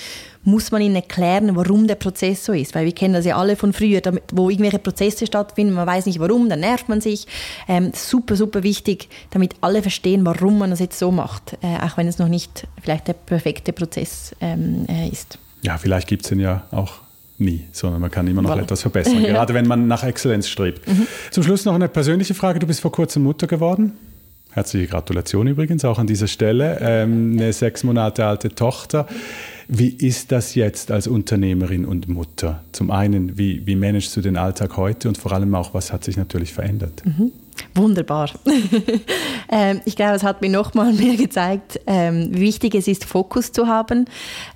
muss 0.45 0.71
man 0.71 0.81
ihnen 0.81 0.95
erklären, 0.95 1.55
warum 1.55 1.87
der 1.87 1.95
Prozess 1.95 2.43
so 2.43 2.53
ist. 2.53 2.75
Weil 2.75 2.85
wir 2.85 2.93
kennen 2.93 3.13
das 3.13 3.25
ja 3.25 3.37
alle 3.37 3.55
von 3.55 3.73
früher, 3.73 4.01
wo 4.31 4.49
irgendwelche 4.49 4.79
Prozesse 4.79 5.25
stattfinden, 5.25 5.73
man 5.73 5.87
weiß 5.87 6.05
nicht 6.05 6.19
warum, 6.19 6.49
dann 6.49 6.59
nervt 6.59 6.89
man 6.89 7.01
sich. 7.01 7.27
Ähm, 7.67 7.91
super, 7.93 8.35
super 8.35 8.63
wichtig, 8.63 9.07
damit 9.31 9.55
alle 9.61 9.81
verstehen, 9.81 10.25
warum 10.25 10.57
man 10.59 10.69
das 10.69 10.79
jetzt 10.79 10.99
so 10.99 11.11
macht, 11.11 11.57
äh, 11.61 11.77
auch 11.81 11.97
wenn 11.97 12.07
es 12.07 12.19
noch 12.19 12.27
nicht 12.27 12.67
vielleicht 12.81 13.07
der 13.07 13.13
perfekte 13.13 13.73
Prozess 13.73 14.35
ähm, 14.41 14.85
äh, 14.89 15.07
ist. 15.07 15.39
Ja, 15.61 15.77
vielleicht 15.77 16.07
gibt 16.07 16.23
es 16.23 16.29
den 16.29 16.39
ja 16.39 16.63
auch 16.71 16.95
nie, 17.37 17.65
sondern 17.71 18.01
man 18.01 18.11
kann 18.11 18.27
immer 18.27 18.41
noch 18.41 18.51
voilà. 18.51 18.63
etwas 18.63 18.81
verbessern, 18.81 19.23
gerade 19.23 19.53
wenn 19.53 19.67
man 19.67 19.87
nach 19.87 20.03
Exzellenz 20.03 20.47
strebt. 20.47 20.87
Mhm. 20.87 21.07
Zum 21.31 21.43
Schluss 21.43 21.63
noch 21.65 21.73
eine 21.73 21.87
persönliche 21.87 22.33
Frage. 22.33 22.59
Du 22.59 22.67
bist 22.67 22.81
vor 22.81 22.91
kurzem 22.91 23.23
Mutter 23.23 23.47
geworden. 23.47 23.93
Herzliche 24.53 24.87
Gratulation 24.87 25.47
übrigens 25.47 25.83
auch 25.83 25.97
an 25.97 26.07
dieser 26.07 26.27
Stelle. 26.27 26.77
Ähm, 26.79 27.33
eine 27.33 27.51
sechs 27.53 27.83
Monate 27.83 28.25
alte 28.25 28.49
Tochter. 28.49 29.07
Wie 29.67 29.89
ist 29.89 30.31
das 30.31 30.55
jetzt 30.55 30.91
als 30.91 31.07
Unternehmerin 31.07 31.85
und 31.85 32.07
Mutter? 32.07 32.63
Zum 32.71 32.91
einen, 32.91 33.37
wie, 33.37 33.65
wie 33.65 33.75
managst 33.75 34.15
du 34.15 34.21
den 34.21 34.37
Alltag 34.37 34.77
heute 34.77 35.07
und 35.07 35.17
vor 35.17 35.31
allem 35.31 35.55
auch, 35.55 35.73
was 35.73 35.91
hat 35.91 36.03
sich 36.03 36.17
natürlich 36.17 36.53
verändert? 36.53 37.01
Mhm. 37.05 37.31
Wunderbar. 37.75 38.29
ähm, 39.49 39.81
ich 39.85 39.95
glaube, 39.95 40.15
es 40.15 40.23
hat 40.23 40.41
mir 40.41 40.49
nochmal 40.49 40.93
mehr 40.93 41.15
gezeigt, 41.15 41.79
ähm, 41.87 42.29
wie 42.31 42.41
wichtig 42.41 42.75
es 42.75 42.87
ist, 42.87 43.05
Fokus 43.05 43.51
zu 43.51 43.67
haben. 43.67 44.05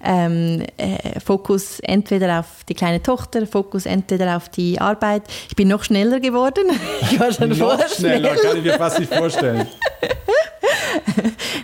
Ähm, 0.03 0.63
äh, 0.77 1.19
Fokus 1.19 1.79
entweder 1.79 2.39
auf 2.39 2.63
die 2.67 2.73
kleine 2.73 3.01
Tochter, 3.01 3.47
Fokus 3.47 3.85
entweder 3.85 4.37
auf 4.37 4.49
die 4.49 4.79
Arbeit. 4.79 5.23
Ich 5.49 5.55
bin 5.55 5.67
noch 5.67 5.83
schneller 5.83 6.19
geworden. 6.19 6.65
Ich 7.09 7.19
war 7.19 7.31
schon 7.31 7.49
noch 7.49 7.87
schneller, 7.87 8.29
schnell. 8.29 8.37
kann 8.41 8.57
ich 8.57 8.63
mir 8.63 8.73
fast 8.73 8.99
nicht 8.99 9.13
vorstellen. 9.13 9.67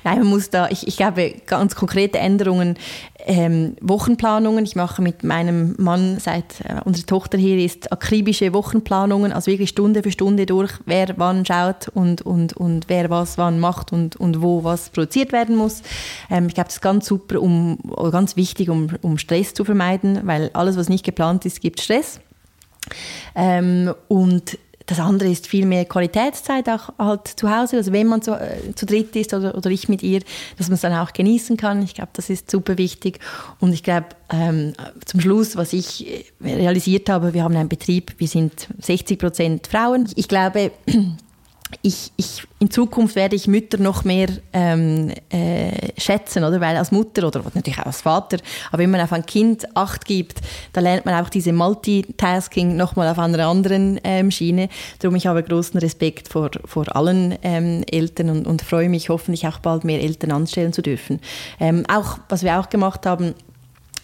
Nein, 0.03 0.19
man 0.19 0.27
muss 0.27 0.49
da, 0.49 0.69
ich, 0.69 0.87
ich 0.87 0.97
glaube, 0.97 1.33
ganz 1.45 1.75
konkrete 1.75 2.19
Änderungen 2.19 2.77
ähm, 3.25 3.75
Wochenplanungen. 3.81 4.65
Ich 4.65 4.75
mache 4.75 5.01
mit 5.01 5.23
meinem 5.23 5.75
Mann, 5.77 6.19
seit 6.19 6.61
äh, 6.61 6.81
unsere 6.83 7.05
Tochter 7.05 7.37
hier 7.37 7.57
ist, 7.57 7.91
akribische 7.91 8.53
Wochenplanungen, 8.53 9.31
also 9.31 9.51
wirklich 9.51 9.69
Stunde 9.69 10.03
für 10.03 10.11
Stunde 10.11 10.45
durch, 10.45 10.71
wer 10.85 11.07
wann 11.23 11.45
schaut 11.45 11.87
und, 11.87 12.21
und, 12.21 12.53
und 12.53 12.89
wer 12.89 13.09
was 13.09 13.37
wann 13.37 13.59
macht 13.59 13.93
und, 13.93 14.15
und 14.15 14.41
wo 14.41 14.63
was 14.63 14.89
produziert 14.89 15.31
werden 15.31 15.55
muss. 15.55 15.81
Ähm, 16.29 16.47
ich 16.47 16.53
glaube, 16.53 16.67
das 16.67 16.75
ist 16.75 16.81
ganz 16.81 17.05
super, 17.05 17.41
um, 17.41 17.77
ganz 18.11 18.35
wichtig, 18.35 18.69
um, 18.69 18.89
um 19.01 19.17
Stress 19.17 19.53
zu 19.53 19.63
vermeiden, 19.65 20.21
weil 20.23 20.49
alles, 20.53 20.77
was 20.77 20.89
nicht 20.89 21.05
geplant 21.05 21.45
ist, 21.45 21.61
gibt 21.61 21.81
Stress. 21.81 22.19
Ähm, 23.35 23.93
und 24.07 24.57
das 24.85 24.99
andere 24.99 25.29
ist 25.29 25.47
viel 25.47 25.65
mehr 25.65 25.85
Qualitätszeit 25.85 26.67
auch 26.69 26.89
halt 26.99 27.27
zu 27.27 27.49
Hause, 27.49 27.77
also 27.77 27.91
wenn 27.93 28.07
man 28.07 28.21
zu, 28.21 28.31
äh, 28.33 28.73
zu 28.75 28.85
dritt 28.85 29.15
ist 29.15 29.33
oder, 29.33 29.55
oder 29.55 29.69
ich 29.69 29.87
mit 29.87 30.03
ihr, 30.03 30.21
dass 30.57 30.67
man 30.67 30.75
es 30.75 30.81
dann 30.81 30.93
auch 30.93 31.13
genießen 31.13 31.57
kann. 31.57 31.81
Ich 31.83 31.93
glaube, 31.93 32.11
das 32.13 32.29
ist 32.29 32.51
super 32.51 32.77
wichtig. 32.77 33.19
Und 33.59 33.73
ich 33.73 33.83
glaube, 33.83 34.07
ähm, 34.29 34.73
zum 35.05 35.21
Schluss, 35.21 35.55
was 35.55 35.73
ich 35.73 36.07
äh, 36.07 36.23
realisiert 36.43 37.09
habe, 37.09 37.33
wir 37.33 37.43
haben 37.43 37.55
einen 37.55 37.69
Betrieb, 37.69 38.13
wir 38.17 38.27
sind 38.27 38.67
60 38.79 39.19
Prozent 39.19 39.67
Frauen. 39.67 40.09
Ich 40.15 40.27
glaube, 40.27 40.71
ich, 41.81 42.11
ich, 42.17 42.43
in 42.59 42.71
Zukunft 42.71 43.15
werde 43.15 43.35
ich 43.35 43.47
Mütter 43.47 43.77
noch 43.77 44.03
mehr 44.03 44.29
ähm, 44.53 45.11
äh, 45.29 45.99
schätzen, 45.99 46.43
oder? 46.43 46.61
Weil 46.61 46.77
als 46.77 46.91
Mutter 46.91 47.27
oder 47.27 47.41
natürlich 47.53 47.79
auch 47.79 47.87
als 47.87 48.01
Vater, 48.01 48.37
aber 48.71 48.83
wenn 48.83 48.91
man 48.91 49.01
auf 49.01 49.13
ein 49.13 49.25
Kind 49.25 49.65
Acht 49.75 50.05
gibt, 50.05 50.41
da 50.73 50.81
lernt 50.81 51.05
man 51.05 51.23
auch 51.23 51.29
diese 51.29 51.53
Multitasking 51.53 52.75
nochmal 52.75 53.07
auf 53.07 53.19
einer 53.19 53.45
anderen 53.45 53.99
ähm, 54.03 54.31
Schiene. 54.31 54.69
Darum 54.99 55.15
ich 55.15 55.27
habe 55.27 55.43
großen 55.43 55.79
Respekt 55.79 56.27
vor, 56.27 56.51
vor 56.65 56.95
allen 56.95 57.37
ähm, 57.43 57.83
Eltern 57.89 58.29
und, 58.29 58.47
und 58.47 58.61
freue 58.61 58.89
mich 58.89 59.09
hoffentlich 59.09 59.47
auch 59.47 59.59
bald 59.59 59.83
mehr 59.83 60.01
Eltern 60.01 60.31
anstellen 60.31 60.73
zu 60.73 60.81
dürfen. 60.81 61.19
Ähm, 61.59 61.85
auch, 61.87 62.19
was 62.29 62.43
wir 62.43 62.59
auch 62.59 62.69
gemacht 62.69 63.05
haben, 63.05 63.33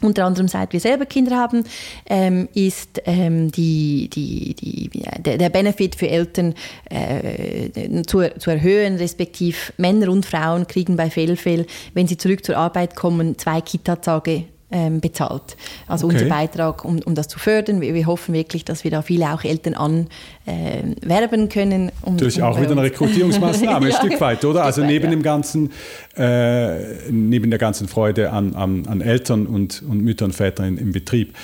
unter 0.02 0.26
anderem 0.26 0.48
seit 0.48 0.74
wir 0.74 0.80
selber 0.80 1.06
Kinder 1.06 1.38
haben, 1.38 1.64
ähm, 2.08 2.48
ist 2.54 3.02
ähm, 3.06 3.52
die, 3.52 4.10
die, 4.10 4.54
die, 4.56 4.90
der, 5.20 5.38
der 5.38 5.50
Benefit 5.50 5.96
für 5.96 6.10
Eltern 6.10 6.54
äh, 6.90 8.04
zu, 8.04 8.30
zu 8.38 8.50
erhöhen, 8.50 8.96
respektive 8.96 9.58
Männer 9.78 10.10
und 10.10 10.26
Frauen 10.26 10.68
kriegen 10.68 10.96
bei 10.96 11.10
Fehlfehl, 11.10 11.66
wenn 11.94 12.08
sie 12.08 12.18
zurück 12.18 12.46
zur 12.46 12.58
Arbeit 12.58 12.96
kommen, 12.96 13.38
zwei 13.38 13.62
Kita-Tage 13.62 14.46
ähm, 14.71 15.01
bezahlt. 15.01 15.58
Also 15.88 16.08
okay. 16.08 16.15
unser 16.15 16.29
Beitrag, 16.29 16.86
um, 16.86 16.99
um 17.05 17.15
das 17.15 17.27
zu 17.27 17.39
fördern. 17.39 17.82
Wir, 17.82 17.93
wir, 17.93 18.05
hoffen 18.05 18.34
wirklich, 18.34 18.65
dass 18.65 18.84
wir 18.84 18.91
da 18.91 19.01
viele 19.01 19.34
auch 19.34 19.43
Eltern 19.43 19.73
anwerben 19.73 21.45
äh, 21.45 21.47
können. 21.47 21.91
Um, 22.01 22.13
Natürlich 22.13 22.38
um, 22.41 22.43
auch 22.43 22.60
wieder 22.60 22.71
eine 22.71 22.84
Rekrutierungsmaßnahme, 22.84 23.89
ja. 23.89 23.95
ein 23.95 24.08
Stück 24.08 24.21
weit, 24.21 24.45
oder? 24.45 24.63
also 24.63 24.84
neben 24.84 25.05
ja. 25.05 25.12
dem 25.12 25.23
ganzen, 25.23 25.71
äh, 26.15 27.10
neben 27.10 27.49
der 27.49 27.60
ganzen 27.60 27.88
Freude 27.88 28.32
an, 28.32 28.55
an, 28.55 28.86
an 28.88 29.01
Eltern 29.01 29.47
und, 29.47 29.82
und 29.82 30.01
Müttern 30.01 30.27
und 30.27 30.34
Vätern 30.34 30.77
im 30.77 30.91
Betrieb. 30.91 31.36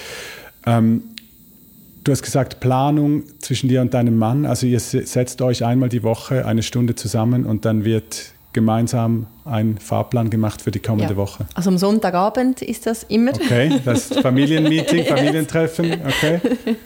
Ähm, 0.66 1.04
Du 2.04 2.12
hast 2.12 2.22
gesagt, 2.22 2.60
Planung 2.60 3.24
zwischen 3.40 3.68
dir 3.68 3.82
und 3.82 3.96
deinem 3.96 4.16
Mann. 4.16 4.46
Also 4.46 4.68
ihr 4.68 4.80
setzt 4.80 5.42
euch 5.42 5.66
einmal 5.66 5.90
die 5.90 6.04
Woche 6.04 6.46
eine 6.46 6.62
Stunde 6.62 6.94
zusammen 6.94 7.46
und 7.48 7.66
dann 7.66 7.84
wird 7.84 8.35
gemeinsam 8.56 9.28
einen 9.44 9.78
Fahrplan 9.78 10.30
gemacht 10.30 10.62
für 10.62 10.72
die 10.72 10.80
kommende 10.80 11.14
ja. 11.14 11.18
Woche? 11.18 11.46
Also 11.54 11.70
am 11.70 11.78
Sonntagabend 11.78 12.62
ist 12.62 12.88
das 12.88 13.04
immer. 13.04 13.34
Okay, 13.34 13.82
das 13.84 14.08
Familienmeeting, 14.22 15.06
Familientreffen, 15.06 15.92
okay. 16.08 16.40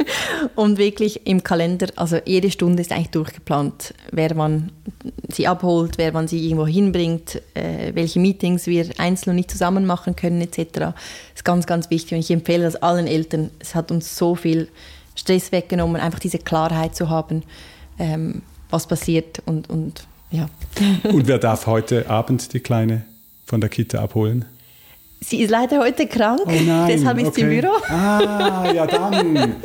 Und 0.56 0.80
wirklich 0.80 1.28
im 1.28 1.44
Kalender, 1.44 1.88
also 1.96 2.18
jede 2.26 2.50
Stunde 2.50 2.82
ist 2.82 2.92
eigentlich 2.92 3.12
durchgeplant, 3.12 3.94
wer 4.12 4.34
man 4.34 4.72
sie 5.30 5.48
abholt, 5.48 6.00
wer 6.00 6.12
man 6.12 6.28
sie 6.28 6.44
irgendwo 6.44 6.66
hinbringt, 6.66 7.40
äh, 7.54 7.94
welche 7.94 8.20
Meetings 8.20 8.66
wir 8.66 8.90
einzeln 8.98 9.30
und 9.30 9.36
nicht 9.36 9.52
zusammen 9.52 9.86
machen 9.86 10.16
können 10.16 10.42
etc. 10.42 10.72
Das 10.74 10.94
ist 11.36 11.46
ganz, 11.46 11.68
ganz 11.68 11.92
wichtig 11.92 12.14
und 12.14 12.20
ich 12.20 12.32
empfehle 12.32 12.64
das 12.64 12.78
allen 12.78 13.06
Eltern. 13.06 13.52
Es 13.60 13.76
hat 13.76 13.92
uns 13.92 14.18
so 14.18 14.34
viel 14.34 14.70
Stress 15.14 15.52
weggenommen, 15.52 16.02
einfach 16.02 16.20
diese 16.20 16.40
Klarheit 16.40 16.96
zu 16.96 17.10
haben, 17.10 17.44
ähm, 18.00 18.42
was 18.72 18.88
passiert 18.88 19.44
und, 19.46 19.70
und 19.70 20.09
ja. 20.32 20.50
Und 21.04 21.28
wer 21.28 21.40
darf 21.40 21.66
heute 21.66 22.10
Abend 22.10 22.54
die 22.54 22.60
Kleine 22.60 23.06
von 23.46 23.62
der 23.62 23.70
Kita 23.70 24.02
abholen? 24.02 24.46
Sie 25.22 25.42
ist 25.42 25.50
leider 25.50 25.80
heute 25.80 26.08
krank, 26.08 26.42
oh 26.46 26.50
nein, 26.50 26.88
deshalb 26.88 27.18
ist 27.20 27.28
okay. 27.28 27.36
sie 27.36 27.42
im 27.42 27.62
Büro. 27.62 27.74
Ah, 27.90 28.72
ja 28.74 28.88
dann. 28.88 29.56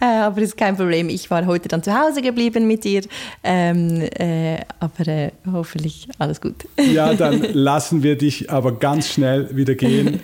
Äh, 0.00 0.04
aber 0.04 0.42
ist 0.42 0.56
kein 0.56 0.76
Problem. 0.76 1.08
Ich 1.08 1.30
war 1.30 1.46
heute 1.46 1.68
dann 1.68 1.82
zu 1.82 1.92
Hause 1.98 2.20
geblieben 2.20 2.66
mit 2.66 2.84
ihr. 2.84 3.02
Ähm, 3.42 4.02
äh, 4.18 4.58
aber 4.78 5.08
äh, 5.08 5.30
hoffentlich 5.50 6.08
alles 6.18 6.40
gut. 6.40 6.66
Ja, 6.76 7.14
dann 7.14 7.40
lassen 7.54 8.02
wir 8.02 8.16
dich 8.18 8.50
aber 8.50 8.78
ganz 8.78 9.08
schnell 9.08 9.54
wieder 9.56 9.74
gehen. 9.74 10.20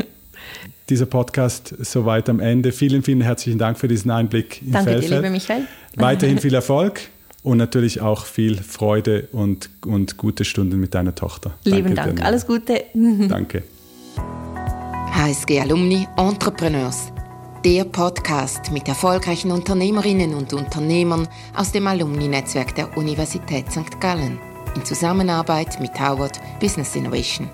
Dieser 0.88 1.07
Podcast 1.07 1.74
soweit 1.81 2.28
am 2.28 2.40
Ende. 2.40 2.72
Vielen, 2.72 3.02
vielen 3.02 3.22
herzlichen 3.22 3.59
Dank 3.59 3.78
für 3.78 3.88
diesen 3.88 4.11
Einblick 4.11 4.61
in 4.61 4.72
Danke 4.72 4.90
Fellfeld. 4.90 5.11
dir, 5.11 5.16
liebe 5.16 5.31
Michael. 5.31 5.62
Weiterhin 5.96 6.38
viel 6.38 6.55
Erfolg 6.55 7.00
und 7.42 7.59
natürlich 7.59 8.00
auch 8.00 8.26
viel 8.26 8.57
Freude 8.57 9.28
und, 9.33 9.70
und 9.85 10.16
gute 10.16 10.44
Stunden 10.44 10.78
mit 10.78 10.94
deiner 10.94 11.14
Tochter. 11.14 11.52
Lieben 11.64 11.94
Dank, 11.94 12.16
Dank. 12.16 12.24
alles 12.24 12.46
Gute. 12.46 12.85
Danke. 12.94 13.64
HSG 15.12 15.61
Alumni 15.61 16.07
Entrepreneurs, 16.16 17.12
der 17.64 17.85
Podcast 17.85 18.72
mit 18.72 18.88
erfolgreichen 18.88 19.50
Unternehmerinnen 19.50 20.35
und 20.35 20.52
Unternehmern 20.52 21.28
aus 21.55 21.72
dem 21.72 21.87
Alumni-Netzwerk 21.87 22.74
der 22.74 22.96
Universität 22.96 23.70
St. 23.70 24.00
Gallen 24.00 24.38
in 24.74 24.85
Zusammenarbeit 24.85 25.81
mit 25.81 25.92
Howard 26.00 26.40
Business 26.61 26.96
Innovation. 26.96 27.48